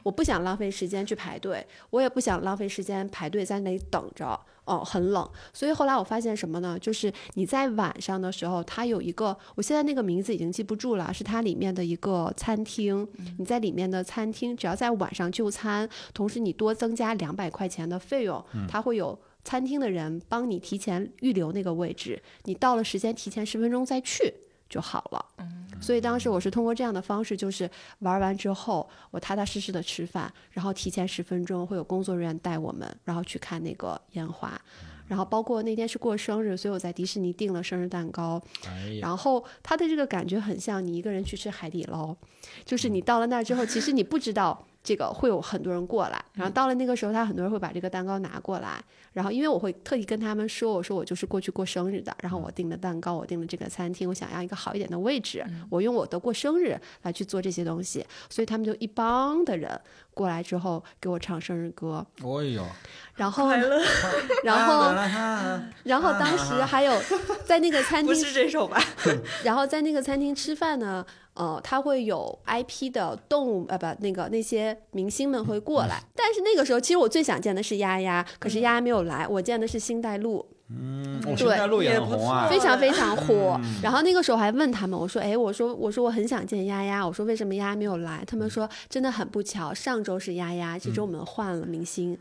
[0.04, 5.26] 我不想浪费时间去排队，我也不想浪费时间排队在那里等着，哦，很冷。
[5.54, 6.78] 所以后来我发现什么呢？
[6.78, 13.08] 就是你在晚上的时候，它有一个，我现在那个名字已经记不住了，是它里面的一个餐厅。
[13.38, 19.18] 你在里面的餐厅，只要在晚上就餐，同时你多增加两百块钱的费用，它会有。
[19.44, 24.34] 餐厅的人帮你提前预留那个位置，你到了时间提前十分钟再去
[24.68, 25.24] 就好了。
[25.80, 34.58] 所以当时我是通过这样的方式，就是玩完之后，我踏踏实实的吃饭，然后提前十分钟会有工作人员带我们，然后去看那个烟花。
[35.06, 38.42] 然后包括那天是过生日，所以我在迪士尼订了生日蛋糕。
[38.66, 42.12] 哎，然后它的这个感觉很像你一个人去吃海底捞，
[42.64, 48.80] 就是你到了那儿之后，其实你不知道这个会有很多人过来，然后到了那个时候，他很多人会把这个蛋糕拿过来，
[49.12, 59.68] 然后因为我会特意跟他们说，我说我就是过去过生日的，然后我订的蛋糕，我订了这个餐厅，我想要一个好一点的位置，我用我的过生日来去做这些东西，所以他们就一帮的人
[60.14, 62.64] 过来之后给我唱生日歌，哦呦，
[63.16, 63.50] 然后
[64.44, 64.94] 然后
[65.82, 66.96] 然后当时还有
[67.44, 68.80] 在那个餐厅不是这首吧？
[69.42, 71.04] 然后在那个餐厅吃饭呢，
[71.36, 76.02] 呃，他会有 IP 的动物，呃，不，那个那些明星们会过来。
[76.14, 80.44] 但是那个时候，其实我最想见的是丫丫，可是丫丫没有来，我见的是星黛露。
[80.68, 83.56] 嗯，我现在路也很红啊，非常非常火。
[83.80, 88.24] 然后那个时候还问他们，我说，哎，我说，我说我很想见丫丫，我说为什么丫丫没有来？
[88.26, 92.18] 他们说真的很不巧，上周是丫丫，这周我们换了明星。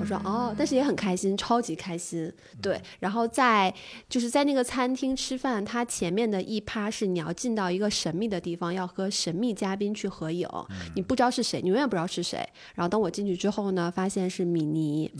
[0.00, 2.32] 我说哦，但是也很开心，超级开心。
[2.62, 3.72] 对，然后在
[4.08, 10.48] 就是在那个餐厅吃饭，他前面的一趴是你要进到一个神秘的地方，要和神秘嘉宾去合影，
[10.94, 12.38] 你不知道是谁，你永远不知道是谁。
[12.74, 15.12] 然后等我进去之后呢，发现是米妮，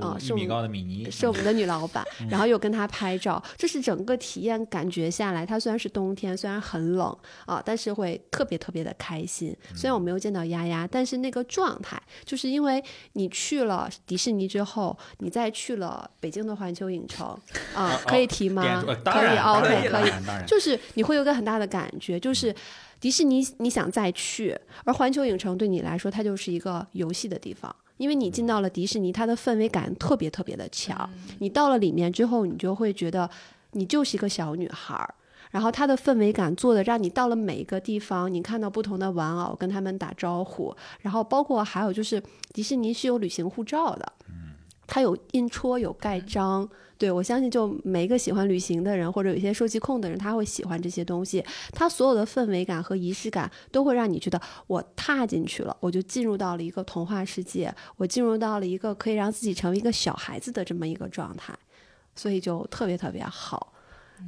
[0.00, 1.89] 哦，一米高的米妮，是我们的女老。
[2.28, 7.16] 然后又跟他拍照，这是整个体验感觉下来，它虽然是冬天，虽然很冷
[7.46, 9.56] 啊，但是会特别特别的开心。
[9.74, 12.82] 虽然我没有见到丫丫，但是那个状态，就是因为
[13.14, 17.26] 你去了迪士尼之后，你再去了北京的环球影城
[17.74, 18.62] 啊，可以提吗？
[19.04, 20.12] 可以，OK，可以，
[20.46, 22.54] 就是你会有个很大的感觉，就是
[23.00, 27.74] 迪士尼你想再去，而环球影城对你来说，它就是一个游戏的地方。
[28.00, 31.08] 因为你进到了迪士尼，它的氛围感特别特别的强。
[31.40, 33.28] 你到了里面之后，你就会觉得
[33.72, 35.14] 你就是一个小女孩儿。
[35.50, 40.74] 然后它的氛围感做的，让你到了每一个地方，你看到不同的玩偶，跟他们打招呼。
[41.00, 42.22] 然后包括还有就是，
[42.54, 44.12] 迪士尼是有旅行护照的，
[44.90, 46.68] 它有印戳，有盖章。
[46.98, 51.42] 对，我相信就每一个喜欢旅行的人，或者有一些收集控的人，他会喜欢这些东西。
[51.72, 61.56] 它所有的氛围感和仪式感，都会让你觉得我踏进去了，我就进入到了一个童话世界，我进入到了一个可以让自己成为一个小孩子的这么一个状态，
[62.16, 63.72] 所以就特别特别好。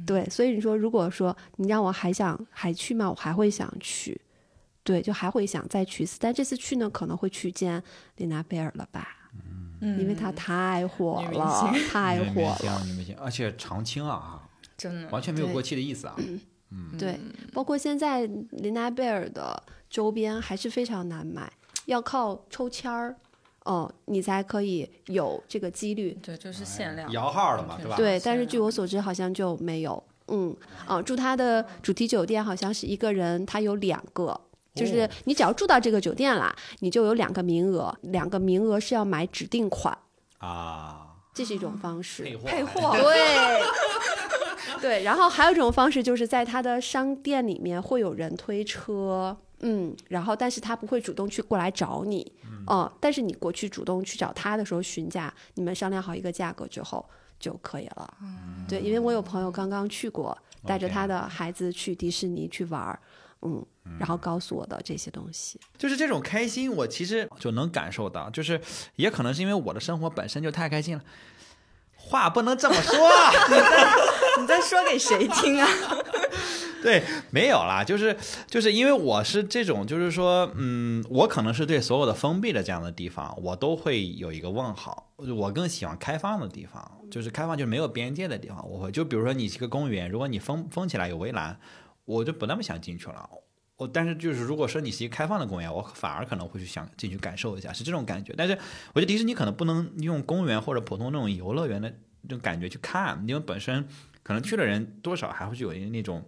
[0.07, 3.07] 对，所以你说，如果说你让我还想还去吗？
[3.07, 4.19] 我还会想去，
[4.83, 6.17] 对，就还会想再去一次。
[6.19, 7.83] 但这次去呢，可能会去见
[8.15, 9.22] 丽娜贝尔了吧。
[9.99, 14.41] 因为它太火了，太火 了，女明星，而且常青啊，
[14.77, 16.15] 真的完全没有过气的意思啊。
[16.71, 17.19] 嗯，对，
[17.53, 21.51] 包括现在琳娜贝尔的周边还是非常难买，
[21.85, 23.15] 要靠抽签儿，
[23.65, 26.17] 哦，你才可以有这个几率。
[26.23, 27.95] 对，就是限量摇号的嘛，是吧？
[27.95, 30.03] 对，但是据我所知，好像就没有。
[30.29, 30.55] 嗯，
[30.87, 34.39] 啊，住他的主题酒店好像是一个人，他有两个。
[34.73, 39.97] 就是你只要住到这个酒店啦，你就有两个名额，两个名额是要买指定款
[40.39, 42.23] 啊，这是一种方式。
[42.43, 43.61] 配货， 对
[44.81, 45.03] 对。
[45.03, 52.31] 然后还有一种方式，就是在他的商店里面会有人推车，嗯，然后但是他不会主动去过来找你，
[52.67, 57.07] 嗯，但是你过去主动去找他的时候询价，你们商量好一个价格之后
[57.39, 58.13] 就可以了。
[58.67, 62.99] 对，因为我有朋友刚刚去过，带着他的孩子去迪士尼去玩儿。
[63.45, 63.65] 嗯，
[63.99, 68.59] 然后告诉我的这些东西，就是这种开心，我其实 就能感受到，就是
[68.95, 71.03] 也可能是因为我的生活本身就太开心了，
[71.95, 73.09] 话不能这么说，
[73.49, 73.93] 你在
[74.39, 75.67] 你在说给谁听啊？
[76.81, 78.17] 对，没有啦，就是
[78.47, 91.59] 就是因为我是这种，就是说，嗯，我可能是对所有的封闭的这样的地方，我都会有一个问号，我更喜欢开放的地方，就是开放就是没有边界的地方，我会就比如说你是个公园，如果你封封起来有围栏。
[92.05, 93.29] 我就不那么想进去了，
[93.77, 98.33] 我但是就是如果说你是一个开放的公园，我反而可能会去想进去感受一下，是这种感觉。
[98.37, 98.53] 但是
[98.93, 103.87] 我觉得迪士尼可能不能用公园或者普通那种游乐园的这种感觉去看，因为本身
[104.21, 106.23] 可能去的人多少还会有那种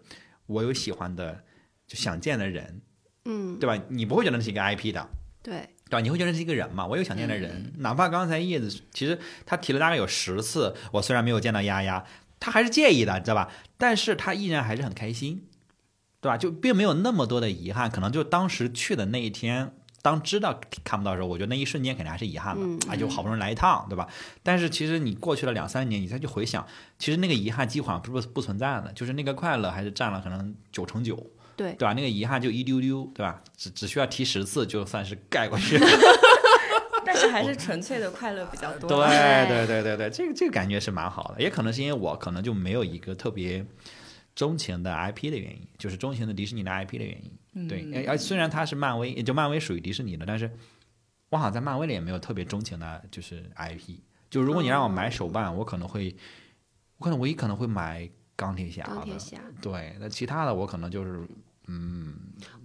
[0.48, 1.44] 我有喜欢的
[1.88, 2.82] 就想见的人，
[3.26, 3.82] 嗯，对吧？
[3.90, 5.08] 你不会觉得那是一个 IP 的，
[5.44, 6.00] 对对吧？
[6.02, 6.88] 你会觉得是一个人嘛？
[6.88, 12.04] 我有想见的人，哪怕刚才叶子其实他提了大概有十次，我虽然没有见到丫丫，
[12.40, 13.52] 他还是介意的，知道吧？
[13.78, 15.48] 但是他依然还是很开心。
[16.26, 16.36] 对吧？
[16.36, 19.72] 就并没有那么多的遗憾，可能就当时去的那一天，
[20.02, 22.96] 当知道看不到的时候，我觉得那一瞬间肯定还是遗憾的啊！
[22.96, 24.08] 就好不容易来一趟，对吧？
[24.42, 26.66] 但是其实你过去了两三年，你再去回想，
[26.98, 31.16] 其实那个遗憾几乎上不是不存在的，就是那个快乐还是占了可能九成九，
[31.56, 31.94] 对对吧？
[31.94, 33.40] 那个遗憾就一丢丢，对吧？
[33.56, 35.78] 只只需要提十次就算是盖过去，
[37.06, 38.90] 但是还是纯粹的快乐比较多。
[38.90, 43.64] 对对对对对，这个这个感觉是蛮好的，也可能是因为我可能就没有一个特别。
[44.36, 47.68] 钟情的 IP 的原因，就是钟情的迪士尼的 IP 的原因。
[47.68, 50.52] 对，而虽然它是漫威，也就漫威属于迪士尼的，但是
[51.30, 54.00] 我好像在漫威里也没有特别钟情的，就是 IP。
[54.30, 56.16] 就如果你让我买手办，我可能会，
[56.98, 58.84] 我可能唯一可能会买钢铁侠。
[58.84, 59.40] 钢铁侠。
[59.62, 61.28] 对，那其他的我可能就是。
[61.68, 62.16] 嗯，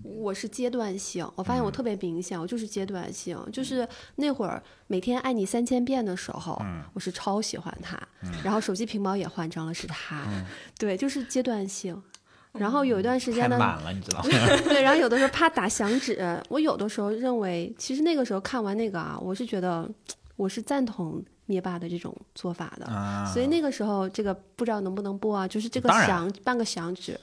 [0.02, 3.86] 我是阶段性，我发现我特别明显，我就是阶段性，就是
[4.16, 6.60] 那会儿每天爱你三千遍的时候，
[6.92, 8.00] 我是超喜欢他，
[8.42, 10.24] 然后手机屏保也换成了是他，
[10.78, 12.00] 对，就是阶段性。
[12.52, 14.28] 然后有一段时间呢，满了，你知道吗？
[14.68, 19.88] 对，然后有的时候怕打响指，我有的时候认为，其实那个时候看完那个啊，我是觉得
[20.34, 27.16] 我是赞同灭霸的这种做法的，啊，所以那个时候这个不知道能不能播啊，就是这个响半个响指，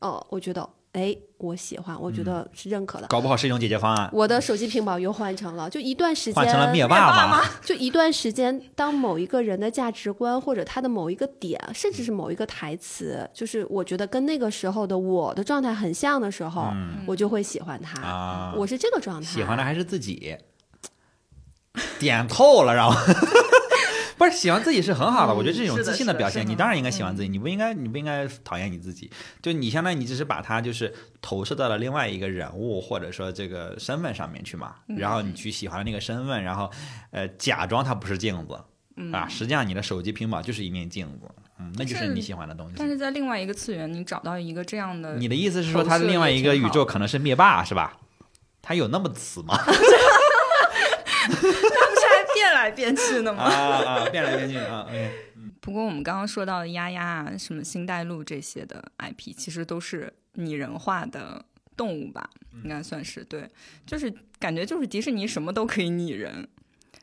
[0.00, 3.06] 哦，我觉得哎，我喜欢，我觉得是认可的。
[3.06, 7.42] 搞不好是一种解决方案，我的手机屏保又换成了，就一段时间换成了间，灭霸嘛？
[7.62, 16.70] 就一段时间，当某一个人的价值观或者他的某一个点，甚至是某一个台词，就是我觉得跟那个时候的我的状态很像的时候，
[17.06, 18.52] 我就会喜欢他。
[18.54, 19.26] 我是这个状态。
[19.26, 20.36] 喜欢的还是自己，
[21.98, 22.94] 点透了，然后
[24.22, 29.10] 不是喜欢自己是很好的，我觉得这种自信的表现，你当然应该喜欢自己，你不应该，你不应该讨厌你自己，
[29.42, 36.70] 就你相当于你只是把它就是投射到了另外一个人物或者说这个身份上面去嘛，然后你去喜欢那个身份，然后
[37.10, 38.56] 呃假装它不是镜子。
[39.10, 41.26] 啊，实际上你的手机屏保就是一面镜子，
[41.58, 42.86] 嗯，那就是是你喜欢的东西但。
[42.86, 47.96] 是在另外一个次元，你找到一个这样的，你的意思是说，投射它的另外一个宇宙可能是灭霸是吧？
[48.60, 49.58] 他有那么死吗？
[52.34, 53.44] 变来变去的啊吗？
[53.44, 54.86] 啊，变来变去啊。
[55.60, 61.44] 不过我们刚刚说到的丫丫啊，什么星黛露这些的 IP，其实都是拟人化的
[61.76, 62.28] 动物吧，
[62.64, 63.48] 应该算是对，
[63.86, 66.48] 就是感觉就是迪士尼什么都可以拟人。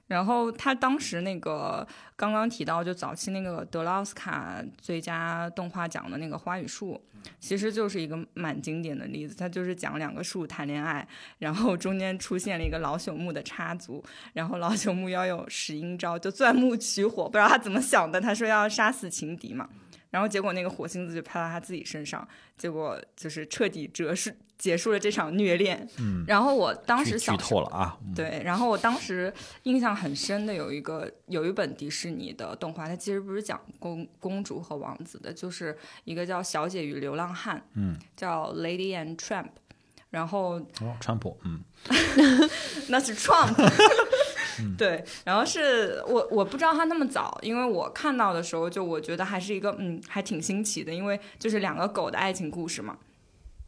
[0.09, 6.99] 然后他当时那个刚刚提到，就早期那个得了奥斯卡最佳动画奖的那个《花与树》，
[7.39, 9.35] 其实就是一个蛮经典的例子。
[9.35, 11.07] 它就是讲两个树谈恋爱，
[11.37, 14.03] 然后中间出现了一个老朽木的插足，
[14.33, 19.69] 然后老朽木要有石英招，就钻木取火，不知道他怎么想的，他说要杀死情敌嘛，
[20.09, 25.87] 然后结果那个火星子就拍到他自己身上，结果就是彻底折是结束了这场虐恋。
[25.99, 29.33] 嗯，然后我当时想剧透了啊，嗯对，然后我当时
[29.63, 39.49] 印象很深的有一个有一本迪士尼的动画，它其实不是讲公公主和王子的，就是一个叫《小姐与流浪汉》，嗯，叫 Lady and Tramp，
[40.09, 41.63] 然后哦，川普，嗯，
[42.89, 43.55] 那是 Trump。
[44.77, 52.97] 对，然后是我我不知道他那么早，因为我看到的时候就我觉得还是一个嗯还挺新奇的，因为就是两个狗的爱情故事嘛。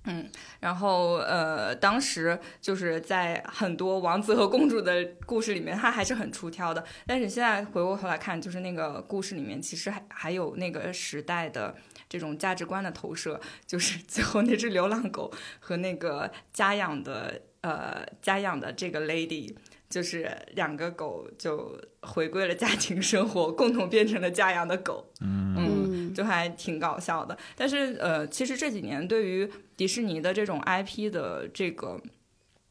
[0.05, 0.27] 嗯，
[0.59, 6.83] 然后呃，当时就是在很多王子和公主的故事里面，他还是很出挑的。
[7.05, 11.75] 但是现在回过头来看，就是那个故事里面，其实还还有那个时代的
[12.09, 19.55] 这种价值观的投射，就是 最后那只流浪狗和那个家养的呃家养的这个 lady。
[19.91, 25.11] 就是两个狗就回归了家庭生活，共同变成了家养的狗。
[25.19, 27.37] 嗯嗯就还挺搞笑的。
[27.55, 32.01] 但是呃，其实这几年对于迪士尼的这种 IP 的这个。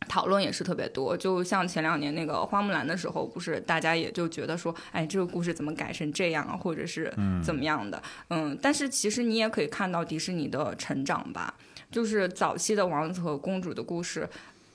[0.09, 7.13] 讨论也是特别多，就像前两年那个花木兰的时候，不是大家也就觉得说，哎，这个故事怎么改成这样啊，或者是
[7.45, 11.55] 怎么样的，嗯但是其实你也可以看到迪士尼的成长吧，
[11.93, 14.29] 就是早期的王子和公主的故事，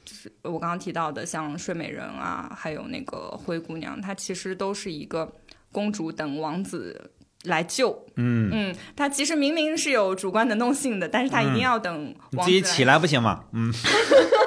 [0.05, 5.33] 就是我刚刚提到的，像睡美人啊，还有那个灰姑娘，她其实都是一个
[5.71, 7.11] 公主等王子
[7.43, 8.05] 来救。
[8.15, 13.45] 嗯，嗯，她其实明明是有主观能动性的，但是她一定要等王子来自己起来不行吗？
[13.53, 13.73] 嗯，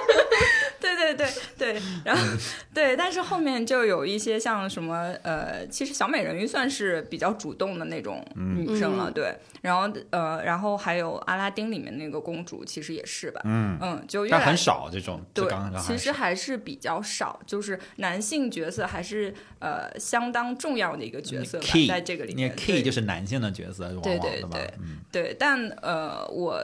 [1.73, 2.23] 对对，然后
[2.75, 9.13] 对，但是后面就有一些像什么呃，其实小美人鱼算是比较主动的那种女生了，嗯。
[9.13, 13.79] 对，然后呃，然后还有阿拉丁里面那个公主，其实也是吧，嗯。
[13.81, 24.75] 嗯就越但很少这种，对刚刚，刚其实还是比较少，就是男性角色还是呃相当重要的一个角色吧，key 在这个里面那个 key 就是男性的角色，往往对对对？
[24.81, 24.99] 嗯。
[25.11, 26.61] 对，但呃，我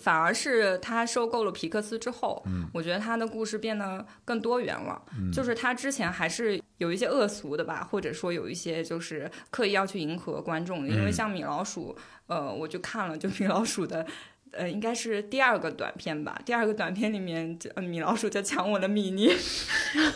[0.00, 5.00] 反而是他收购了皮克斯之后，嗯我觉得他的故事变得更多元了。
[5.32, 11.96] 就是他之前还是有一些恶俗的吧，或者说有一些就是刻意要去迎合观众的，因为嗯像米老鼠，
[12.26, 14.06] 呃，我就看了，就米老鼠的。
[14.52, 16.40] 呃，应该是第二个短片吧。
[16.44, 19.28] 第二个短片里面，呃米老鼠就抢我的米妮，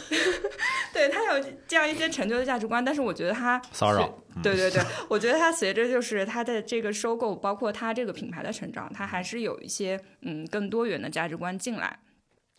[0.93, 11.99] 对他有这样一些陈旧的价值观，但是我觉得他骚扰，嗯对对对，我觉得他随着就是他的这个收购，包括他这个品牌的成长，他还是有一些嗯更多元的价值观进来。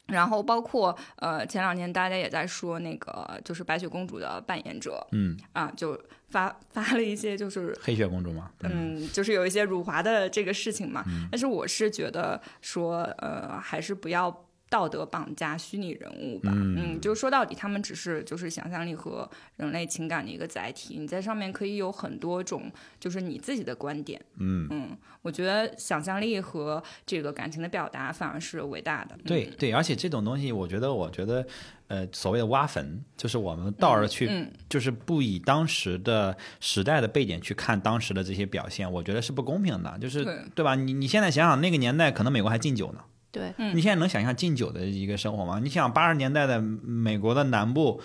[0.08, 6.00] 然后包括呃前两年大家也在说那个就是白雪公主的扮演者嗯，啊，就
[6.36, 11.02] 发发了一些就是黑雪公主嘛，嗯，就是有一些辱华的这个事情嘛。
[11.32, 24.68] 但是我是觉得说，呃，还是不要道德绑架虚拟人物吧，嗯，就说到底，他们只是就是想象力和人类情感的一个载体，你在上面可以有很多种，就是你自己的观点，嗯。
[24.72, 31.46] 嗯，我觉得想象力和这个感情的表达反而是伟大的，对对，而且这种东西，我觉得，我觉得，
[31.88, 34.52] 呃，所谓的挖坟，就是我们倒着去，嗯。
[34.68, 40.76] 就是不以当时的时代的背景去看当时的这些表现，我觉得是不公平的，就是对吧？
[40.76, 43.00] 你你现在想想，那个年代可能美国还禁酒呢。
[43.36, 45.60] 对，嗯你现在能想象禁酒的一个生活吗？
[45.62, 48.02] 你想八十年代的美国的南部，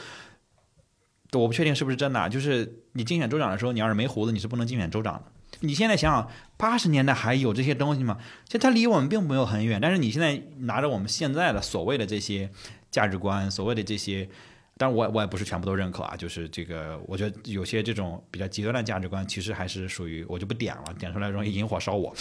[1.34, 5.22] 我不确定是不是真的啊，就是你竞选州长的时候，你要是没胡子，你是不能竞选州长的。
[5.60, 8.18] 你现在想想，八十年代还有这些东西吗？
[8.46, 12.50] 其实它离我们并没有很远，但是你现在拿着我们现在的所谓的这些
[12.90, 14.28] 价值观，所谓的这些，
[14.76, 22.12] 当然我我也不是全部都认可啊，就是这个，我觉得有些这种比较极端的价值观，其实还是属于我就不点了，点出来容易引火烧我。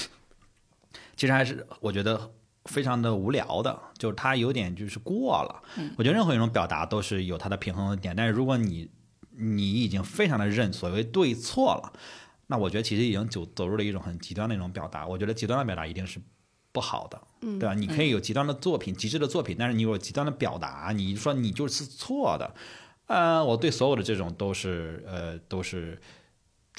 [1.16, 2.32] 其实还是我觉得
[2.70, 5.64] 非常的无聊的，就是它有点就是过了。
[5.98, 8.90] 我觉得任何一种表达都是有它的平衡的点，但是如果你
[9.36, 11.92] 你已经非常的认所谓对错了，
[12.48, 15.08] 那我觉得其实已经走走入了一种很极端的一种表达。
[15.08, 16.22] 我觉得极端的表达一定是
[16.72, 17.74] 不好的，对吧？
[17.74, 22.54] 你可以有极端的作品、极致的作品，但是你有极端的表达，你说你就是错的，
[23.08, 26.00] 呃，我对所有的这种都是呃都是。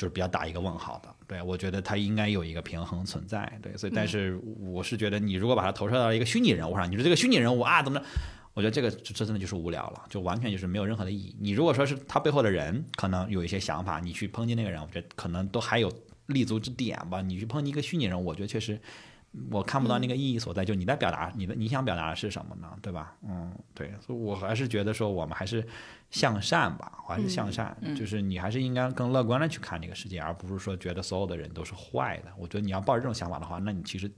[0.01, 8.07] 就是比较打一个问号的，对我觉得它应该有一个平衡存在，对，所以但是我是觉得你如果把它投射到一个虚拟人物上，你说这个虚拟人物啊怎么着？
[8.55, 11.37] 我觉得这个这真的就是无聊了，就完全就是没有任何的意义。
[11.39, 15.93] 你如果说是他背后的人可能有一些想法，你去抨击那个人，我觉得可能都还有
[16.29, 17.21] 立足之点吧。
[17.21, 18.81] 你去抨击一个虚拟人，我觉得确实
[19.51, 20.65] 我看不到那个意义所在。
[20.65, 22.69] 就你在表达你的你想表达的是什么呢？
[22.83, 23.17] 对吧？
[23.23, 25.67] 嗯，对，所以我还是觉得说我们还是
[26.11, 32.33] 向善吧，我还是向善，就是你还是应该更乐观的去看这个世界，而不是说觉得所有的人都是坏的。
[32.37, 34.11] 我觉得你要抱着这种想法的话，那你其实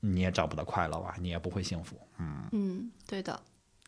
[0.00, 1.96] 你也找不到快乐吧，你也不会幸福。
[2.18, 3.38] 嗯，嗯，对的，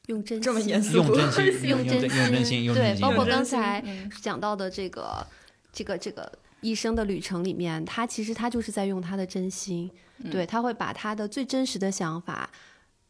[0.07, 3.07] 用真这么心严肃用真心，用真用真用真心，用对真，心。
[3.07, 5.27] 包括刚才嗯讲到的这个
[5.73, 6.31] 这个这个
[6.63, 9.91] 一生的旅程里面，他其实他就是在用他的真心，
[10.31, 12.49] 对他会把他的最真实的想法。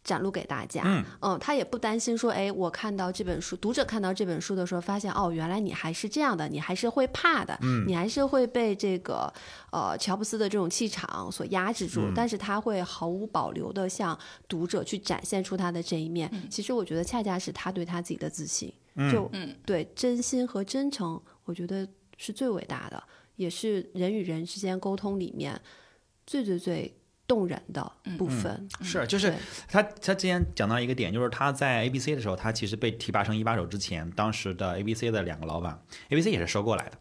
[0.04, 0.82] 展露给大家，
[1.20, 9.32] 嗯他也不担心说，哎，我看到这本书，读者看到这本书的时候，发现哦，原来你还是这样的，你还是会怕的，嗯你还是会被这个
[9.70, 16.28] 呃乔布斯的这种气场所压制住，嗯但是他会毫无保留的向读者去展现出他的这一面。
[16.50, 18.74] 其实我觉得恰恰是他对他自己的自信，
[19.12, 21.86] 就嗯对真心和真诚，我觉得
[22.16, 23.00] 是最伟大的，
[23.36, 25.60] 也是人与人之间沟通里面
[26.26, 26.94] 最最最
[27.26, 28.68] 动人的部分。
[28.80, 29.34] 是，就是
[29.68, 36.98] 他他之前讲到一个点，就是他在 ABC 的时候，他其实被提拔成一把手之前，当时的 ABC 的两个老板，ABC 也是收购来的。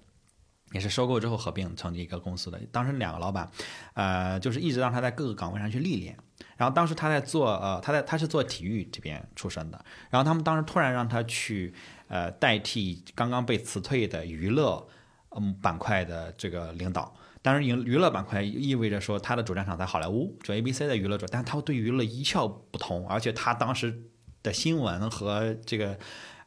[0.73, 2.57] 也是收购之后合并成立一个公司的。
[2.71, 3.51] 当时两个老板，
[3.93, 6.17] 呃，就是一直让他在各个岗位上去历练。
[6.55, 9.83] 然后当时他在做，呃，他在他是做体育这边出身的。
[10.09, 11.73] 然后他们当时突然让他去，
[12.07, 14.87] 呃，代替刚刚被辞退的娱乐，
[15.35, 17.13] 嗯，板块的这个领导。
[17.41, 24.03] 当然，娱娱乐板块意味着说他的主战场在好莱坞，就 ABC 的娱乐主，但他对娱乐一窍不通，而且他当时
[24.43, 25.97] 的新闻和这个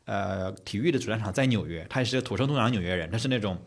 [0.05, 3.61] 呃体育的主战场在纽约，他也是土生土长纽约人，他是那种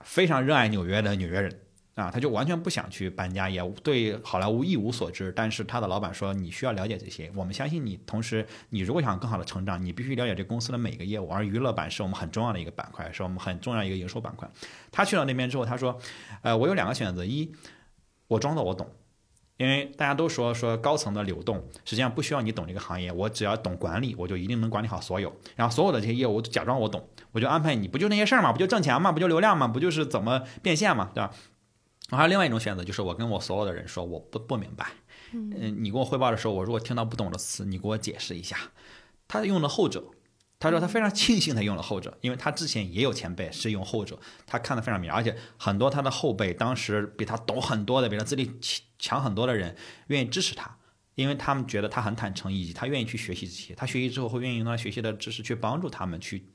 [0.00, 1.60] 非常热爱纽约的纽约人
[1.98, 5.32] 啊，他就完全不想去搬家，也对好莱坞一无所知。
[5.34, 7.98] 但是他的老板说，你需要了解这些，我们相信你。
[8.06, 14.48] 同时，你如果想更好的成长，你必须了解这公司的每个业务，而娱乐板是我们很重要的一个板块，是我们很重要一个营收板块。
[14.92, 15.98] 他去到那边之后，他说，
[16.42, 17.52] 呃，我有两个选择，一，
[18.28, 18.88] 我装作我懂。
[19.56, 25.36] 因为大家都说说高层的流动，实际上不需要你懂这个行业，我只要懂管理，我就一定能管理好所有。
[25.56, 31.32] 然后所有的这些业务，假装我懂，我就安排你，不就那些事儿嘛，不就挣钱嘛，不就流量嘛，不就是怎么变现嘛，对吧？
[32.16, 34.86] 还有另外一种选择，就是我跟我所有的人说，我不不明白，
[35.32, 38.56] 嗯，你给我汇报的时候，我如果听到不懂的词，你给我解释一下。
[39.26, 40.02] 他用了后者，
[40.58, 48.58] 他说他非常庆幸他用了后者，因为他之前也有前辈是用后者，他看得非常明，而且很多他的后辈当时比他懂很多的，比他资历
[48.98, 50.78] 强很多的人愿意支持他，
[51.14, 56.46] 因为他们觉得他很坦诚，以及他愿意去学习这些，他学习之后会愿意用他学习的知识去帮助他们去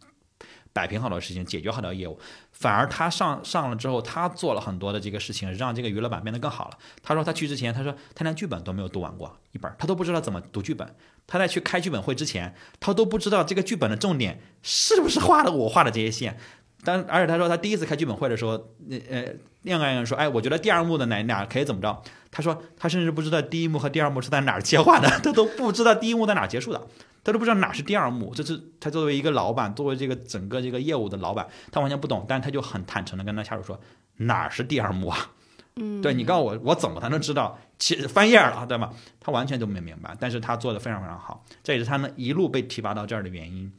[0.74, 2.19] 摆平好多事情，解决好多业务。
[2.51, 6.78] 反而他上上了之后，他做了很多的这个事情，让这个娱乐版变得更好了。
[7.01, 10.95] 他说他去之前，他说他连剧本都没有读完过一本，他都不知道怎么读剧本。
[11.26, 16.38] 他在去开剧本会之前，他都不知道这个剧本的重点是不是画的我画的这些线。
[16.86, 18.51] 但而且他说他第一次开剧本会的时候，
[18.89, 19.26] 呃呃，
[19.61, 22.01] 另外一个人说，哎，我觉得第二幕的哪哪可以怎么着？
[22.30, 26.88] 他说他甚至不知道第一幕和第二幕是在哪儿切换的， 他都不知道第一幕在哪儿结束的。
[27.24, 33.80] 他都不知道哪是第二幕，这是他作为一个老板，作为这个整个这个业务的老板，他完全不懂，但他就很坦诚的跟他下属说
[34.17, 35.32] 哪儿是第二幕啊？
[35.76, 38.93] 嗯，对你告诉我，我怎么才能知道其翻页了，对吗？
[39.19, 43.71] 他完全都没明白，但是他做的非常非常好，这也是他能一路被提拔到这儿的原因。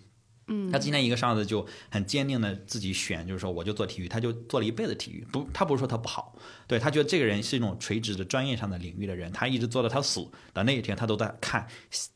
[0.48, 6.34] 嗯，他今天一个上司就很坚定的自己选，就是说我就做体育，他就做了一辈子体育，不，他不是说他不好，
[6.66, 11.66] 对他觉得这个人是一种垂直的专业上的领域的人，他一直做到他死的那一天，他都在看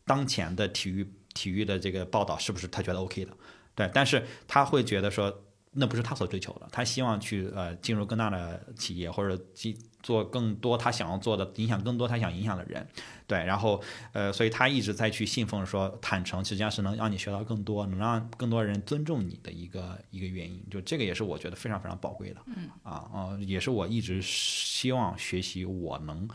[0.04, 3.32] 当前的体育体育的这个报道是不是他觉得 OK 的，
[3.76, 5.32] 对，但是他会觉得说
[5.70, 12.84] 那不是他所追求的，他希望去呃进入更大的企业或者进做更多他想要做的，影响更多他想影响的人，
[13.26, 13.80] 对，然后
[14.12, 22.68] 呃，所以他一直在去信奉说坦诚实际上是能让你学到更多，能让更多人尊重你的一个一个原因，就这个也是我觉得非常非常宝贵的，嗯。
[22.82, 26.28] 啊啊，也是我一直希望学习我能。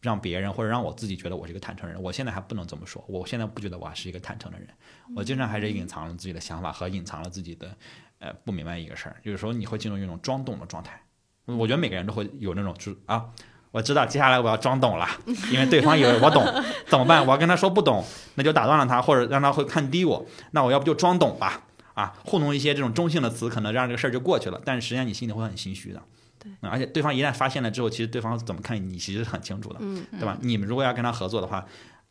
[0.00, 4.68] 让别人或者让我自己觉得我是一个坦诚人，我现在还不能这么说，我现在不觉得我还是一个坦诚的人，
[5.16, 7.74] 我经常还是隐藏了自己的想法和隐藏了自己的
[8.20, 11.02] 呃不明白一个事儿，有时候你会进入一种装懂的状态，
[11.46, 13.30] 我觉得每个人都会有那种就是啊，
[13.72, 15.08] 我知道接下来我要装懂了，
[15.50, 16.44] 因为对方以为我懂，
[16.86, 17.26] 怎么办？
[17.26, 18.04] 我要跟他说不懂，
[18.36, 26.00] 那就打断了他，或者让他会看低我，那我要不就装懂吧，啊，糊弄一些这种中性的词，可能让这个事儿就过去了，但是实际上你心里会很心虚的。
[26.38, 30.36] 对、嗯，而且对方一旦发现了之后，其实对方怎么看你，其实是很清楚的，嗯，对吧？
[30.40, 31.64] 你们如果要跟他合作的话，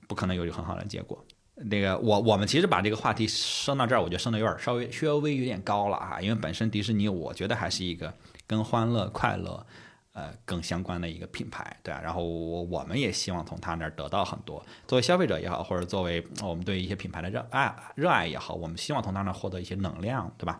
[0.07, 1.23] 不可能有一个很好的结果。
[1.55, 8.13] 那个，我我们其实把这个话题升到这儿，我觉得升的有点稍微稍微有点高了啊，因为本身迪士尼，我觉得还是一个
[8.45, 9.65] 跟欢乐、快乐，
[10.13, 11.99] 呃，更相关的一个品牌，对啊。
[12.03, 20.59] 然后我我们也希望从他那儿得到很多，作为消费者也好，或者作为我们对一些品牌的热爱热爱也好，我们希望从他那儿获得一些能量，对吧？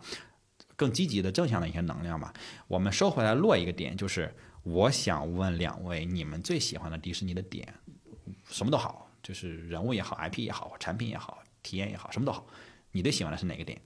[0.78, 2.32] 更积极的正向的一些能量吧。
[2.68, 7.74] 我们收回来落一个点，就是我想问两位，你们最喜欢的迪士尼的点，
[8.48, 12.46] 什么都好，就是人物也好，IP 也好，产品也好，体验也好，什么都好，
[12.92, 13.80] 你最喜欢的是哪个点？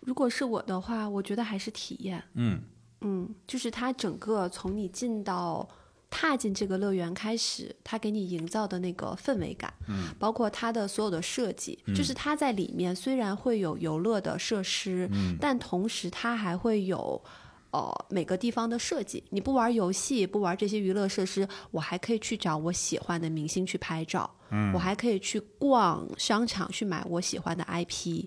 [0.00, 2.22] 如果是我的话，我觉得还是体验。
[2.34, 2.60] 嗯
[3.02, 5.68] 嗯，就是它整个从你进到
[6.16, 17.20] 踏进这个乐园开始，它给你营造的那个氛围感，嗯，包括它的所有的设计，就是它在里面虽然会有游乐的设施，嗯但同时它还会有。
[17.74, 28.26] 呃，每个地方的设计，你不玩游戏，不玩这些娱乐设施，我还可以去找我喜欢的明星去拍照，嗯我还可以去逛商场去买我喜欢的 IP，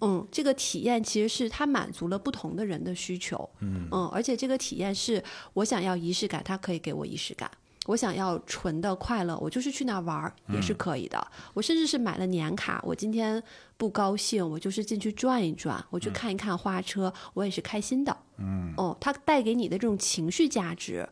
[0.00, 3.88] 嗯，这个体验其实是它满足了不同的人的需求，嗯。
[4.12, 5.22] 而且这个体验是
[5.52, 7.48] 我想要仪式感，它可以给我仪式感；
[7.86, 11.24] 我想要纯的快乐，我就是去那儿玩儿也是可以的。
[11.54, 13.42] 我甚至是买了年卡，我今天
[13.76, 18.16] 不高兴，我就是进去转一转，我去看一看花车，我也是开心的。
[18.38, 18.72] 嗯。
[18.76, 21.08] 哦，它带给你的这种情绪价值，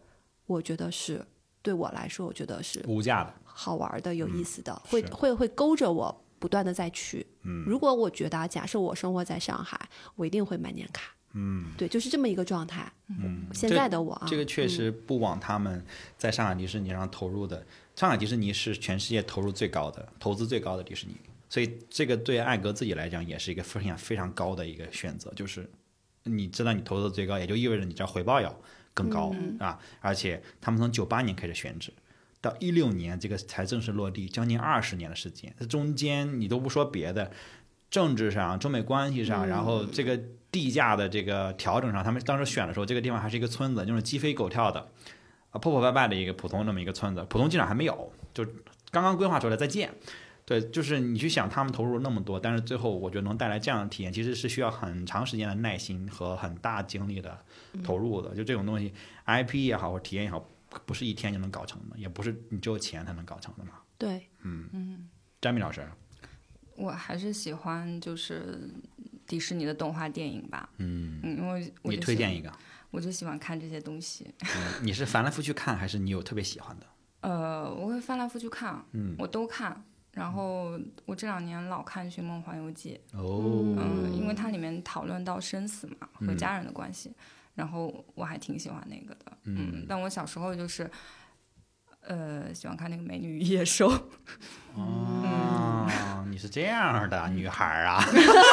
[0.46, 1.24] 我觉得是
[1.60, 7.26] 对我来说，我觉得是无价的，好玩的、有意思的，会会会勾着我不断的再去。
[7.42, 11.14] 嗯如果我觉得啊，假设我生活在上海，我一定会买年卡。
[11.34, 12.90] 嗯对，就是这么一个状态。
[13.08, 15.84] 嗯，现在的我啊，这个确实不枉他们
[16.16, 17.64] 在上海迪士尼上投入的。
[17.94, 21.16] 上海迪士尼是全世界投入最高的、投资最高的迪士尼，
[21.48, 25.68] 所以这个对艾格自己来讲也是一个非常非常高的一个选择，就是
[26.22, 28.56] 你知道你投资最高，也就意味着你这回报要
[28.94, 29.78] 更高、啊。
[30.00, 31.92] 而且他们从九八年开始选址，
[32.40, 37.30] 到一六年这个才正式落地，将近二十年的时间，这中间你都不说别的，
[37.90, 40.18] 政治上、中美关系上，然后这个
[40.50, 44.88] 地价的这个调整上，他们当时选的时候，这个地方还是一个村子，就是鸡飞狗跳的，
[45.50, 48.44] 啊破破败败的一个普通那么一个村子，普通机场还没有，就
[48.90, 49.90] 刚刚规划出来再建。
[50.44, 57.36] 对，就是你去想他们投入那么多，但是最后我觉得能带来这样的体验，其实是需要很长时间的耐心和很大精力的
[57.84, 58.34] 投入的。
[58.34, 58.94] 就这种东西
[59.26, 60.42] ，IP 也好或者体验也好，
[60.84, 63.72] 不是一天就能搞成的，也不是你只有钱才能搞成的嘛。
[63.96, 64.68] 对，嗯。
[64.72, 65.08] 嗯，
[65.40, 65.88] 詹米老师，
[66.76, 68.70] 我还是喜欢就是
[69.26, 72.52] 迪士尼的动画电影吧，嗯，嗯，因为我你推荐一个，
[72.90, 74.32] 我就喜欢看这些东西。
[74.40, 76.86] 嗯你是翻来覆去看，还是你有特别喜欢的？
[77.20, 79.16] 呃，我会翻来覆去看，嗯。
[79.18, 79.84] 我都看。
[80.12, 86.36] 然后我这两年老看《寻梦环游记》，哦，嗯，因为它里面讨论到生死嘛和嗯。
[86.36, 87.12] 家人的关系，
[87.58, 90.88] 然后我还挺喜欢那个的，嗯但我小时候就是，
[92.02, 93.90] 呃，喜欢看那个《美女与野兽》，
[94.78, 98.00] 哦，你是这样的女孩啊，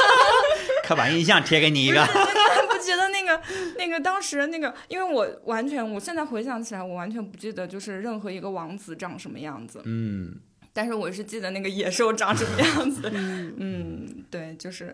[0.83, 2.03] 刻板印象贴给你一个，
[2.67, 3.39] 不觉得那个
[3.77, 10.39] 那个当时那个，因为我完全，我现在回想起来，我完全不记得就是任何一个王子长什么样子，嗯。
[10.73, 13.09] 但是我是记得那个野兽长什么样子。
[13.13, 14.93] 嗯，嗯，对，就是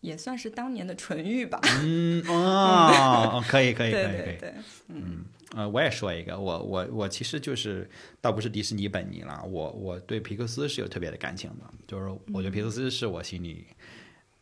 [0.00, 1.60] 也算是当年的纯欲吧。
[1.82, 4.54] 嗯 哦，可以可以可以可以，对对，
[4.88, 5.24] 嗯
[5.56, 7.88] 呃，我也说一个，我我我其实就是
[8.20, 13.66] 倒不是迪士尼本尼了，我我对皮克斯是有特别的感情的，就是我觉得皮克斯是我心里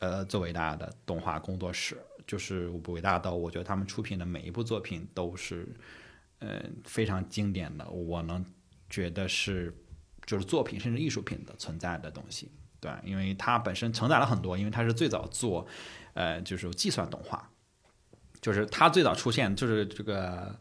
[0.00, 5.66] 呃最伟大的动画工作室，就是伟大到我觉得他们出品的每一部作品都是，
[6.40, 8.44] 呃，非常经典的，我能
[8.90, 9.74] 觉得是
[10.26, 12.50] 就是作品甚至艺术品的存在的东西。
[12.80, 15.66] 对，因为它本身承载了很多，因为它是最早做，
[16.14, 17.50] 呃，就是计算动画，
[18.40, 20.52] 就是它最早出现，就是这个《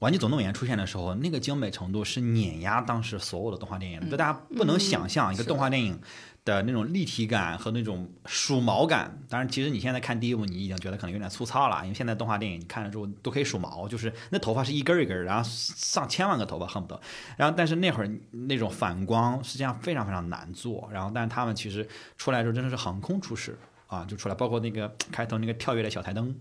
[0.00, 6.00] 玩具总动员》出现的时候，那个精美程度是碾压当时所有的动画电影的，就大家不能想象一个动画电影
[6.44, 9.18] 的那种立体感和那种数毛感。
[9.28, 17.00] 当然，其实你现在看第一部，你已经觉得可能有点粗糙了，因为现在动画电影你看了之后都可以数毛，就是那头发是一根一根，然后上千万个头发恨不得。
[17.36, 20.88] 然后，但是那会儿那种反光实际上非常非常难做。
[20.92, 21.86] 然后，但是他们其实
[22.16, 23.58] 出来之后真的是横空出世
[23.94, 26.34] 啊，就出来，包括那个开头那个跳跃的小台灯，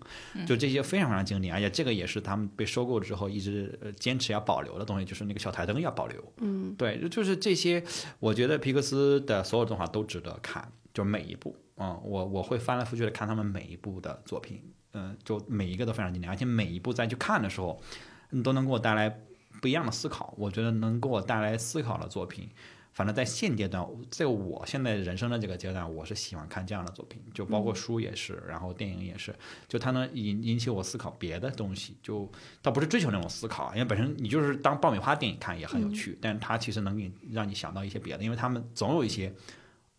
[0.47, 1.53] 就这些非常非常经典。
[1.53, 6.33] 而且这个也是他们被收购之后一直呃坚持要保留的东西，就是那个小台灯要保留。
[6.37, 7.83] 嗯，对，就是这些，
[8.19, 14.61] 我觉得皮克斯的所有动画都值得看，就每一部，嗯，我我会翻来覆去的看他们每一部的作品，
[14.93, 17.81] 嗯，就每一个都非常经典，而且每一部再去看的时候，
[18.29, 19.21] 你都能给我带来
[19.61, 20.33] 不一样的思考。
[20.37, 22.49] 我觉得能给我带来思考的作品，
[22.93, 29.33] 反正在现阶段，在我现在人生的这个阶段，我是喜欢看这样的作品，就包括书也是，然后电影也是，
[29.67, 32.29] 就它能引引起我思考别的东西，就
[32.61, 39.33] 倒不是追求那种思考，因为本身你就是当爆米花电影看也很有趣，但是它其实能给你让你想到一些别的，因为他们总有一些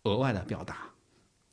[0.03, 0.89] 额外的表达，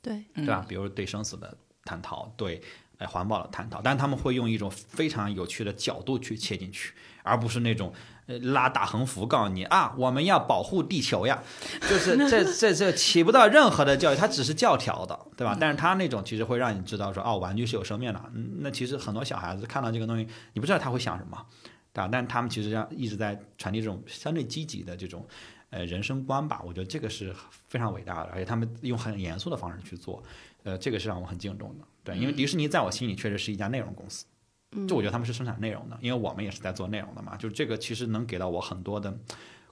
[0.02, 0.64] 对，对吧？
[0.68, 2.60] 比如对生死的探讨，对
[2.98, 6.92] 哎环保的探讨，但是他们会用一种非常有趣的角度去切进去，
[7.22, 11.42] 而不是那种呃拉大横幅告诉你啊，我们要保护地球呀，
[11.88, 15.56] 就是这这这起不到任何的教育，它只是教条的，对吧？
[15.60, 18.22] 但是它那种其实会让你知道说，哦，玩具是有生命的。
[18.34, 21.46] 嗯那其实很多小孩子看到这个东西，你不知道他会想什么，
[21.92, 22.08] 对吧？
[22.10, 25.26] 但他们其实让一直在传递这种相对积极的这种
[25.70, 27.34] 呃人生观吧，我觉得这个是
[27.68, 30.22] 非常伟大的，而且他们用很严肃的方式去做，
[30.62, 31.84] 呃，这个是让我很敬重的。
[32.02, 34.24] 对，因为迪士尼在我心里确实是一家内容公司，
[34.86, 39.16] 就我觉得他们是生产内容的，因为我们也是在做内容的嘛，就是这个其实能给到我很多的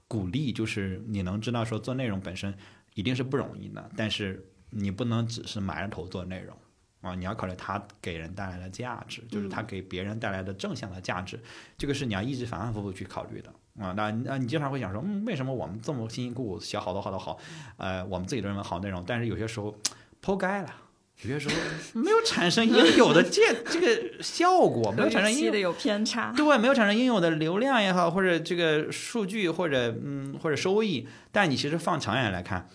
[0.07, 2.53] 鼓励，就是你能知道说做内容本身
[2.95, 6.55] 一定是不容易的，但是你不能只是埋着头做内容。
[7.01, 11.39] 啊，你要考虑它给人带来的价值，就是它给别人带来的正向的价值，
[11.77, 13.49] 这个是你要一直反反复复去考虑的
[13.81, 13.93] 啊。
[13.95, 17.39] 那那你经常会想说，嗯，为什么我们这么辛辛苦苦写好多好多好，
[17.77, 19.73] 呃，我们自己都认为好内容，但是有些时候
[20.21, 20.75] 剖开了，
[21.21, 21.55] 有些时候
[21.99, 26.31] 没有产生应有的这这个效果，没有产生应有的有偏差。
[26.31, 31.07] 对，没有产生应有的流量也好，或者这个数据，或者嗯，或者收益。
[31.31, 32.69] 但你其实放长远来看，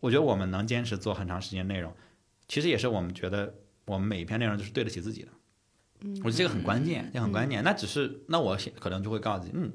[0.00, 1.94] 我觉得我们能坚持做很长时间内容，
[2.46, 3.54] 其实也是我们觉得
[3.86, 5.28] 我们每一篇内容都是对得起自己的。
[6.02, 7.64] 嗯我觉得这个很关键，这很关键。
[7.64, 9.72] 那只是那我可能就会告诉你，嗯，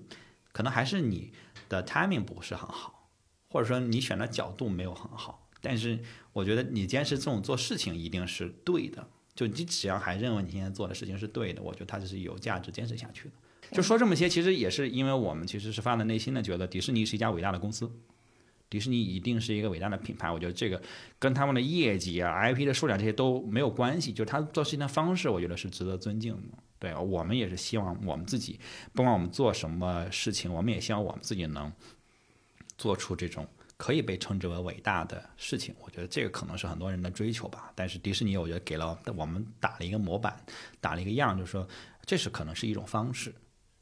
[0.52, 1.34] 可能还是你
[1.68, 3.10] 的 timing 不是很好，
[3.50, 5.47] 或者说你选的角度没有很好。
[5.62, 6.00] 但是
[6.34, 13.36] 我觉得你坚持这种做事情一定是对的，就你只要还认为你现在做的事情是对的，我觉得它就是有价值坚持下去的。
[13.72, 17.92] 就说这么些，其实也是因为我们其实是发自内心的觉得迪士尼是一家伟大的公司，
[18.70, 20.32] 迪士尼一定是一个伟大的品牌。
[20.32, 20.82] 我觉得这个
[21.20, 26.58] 跟他们的业绩啊、IP 的数量这些都没有关系，就是他做事情的方式，我觉得是值得尊敬的。
[26.80, 28.60] 对我们也是希望我们自己，
[28.94, 31.74] 不管我们做什么事情，我们也希望我们自己能
[32.78, 33.48] 做出这种
[33.78, 35.74] 可以被称之为伟大的事情。
[35.80, 37.72] 我觉得这个可能是很多人的追求吧。
[37.76, 40.36] 但是迪士尼，我觉得给了我们打了一个模板，
[40.82, 41.68] 打了一个样，就是说
[42.06, 43.34] 这是可能是一种方式。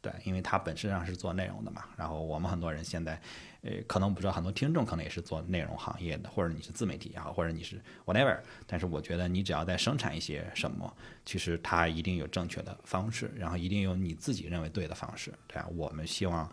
[0.02, 1.86] 对，因为它本质上是做内容的嘛。
[1.98, 3.20] 然后我们很多人现在，
[3.62, 8.40] 呃，可能不知道，很多听众可能也是做内容行业的，或者你是自媒体也好，或者你是 whatever。
[8.68, 10.96] 但是我觉得你只要在生产一些什么，
[11.26, 15.34] 其实它一定有正确的方式，然后一定有你自己认为对的方式。
[15.48, 16.48] 对啊，我们希望，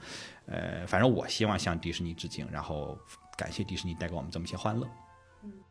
[0.47, 2.99] 呃，反正我希望向迪士尼致敬，然后
[3.43, 4.87] 感谢迪士尼带给我们这么些欢乐。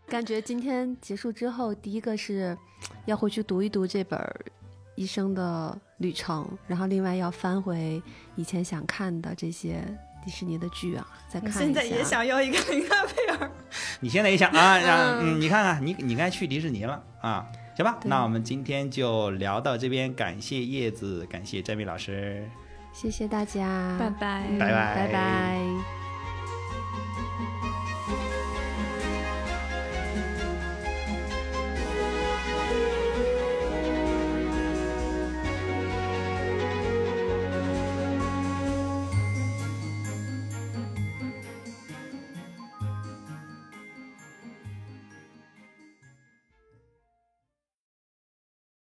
[0.05, 2.57] 感觉今天结束之后，第一个是
[3.05, 4.19] 要回去读一读这本
[4.95, 8.01] 《一生的旅程》，然后另外要翻回
[8.35, 9.81] 以前想看的这些
[10.25, 11.59] 迪士尼的剧啊， 再看一下。
[11.61, 13.49] 现在也想要一个林娜贝尔。
[14.01, 17.97] 你现在也想啊，让嗯，你看看，你你该去迪士尼了啊，行吧？
[18.03, 22.45] 那我们今天就聊到这边，感谢叶子，感谢詹米老师，
[22.91, 26.10] 谢谢大家，拜拜嗯拜拜拜拜。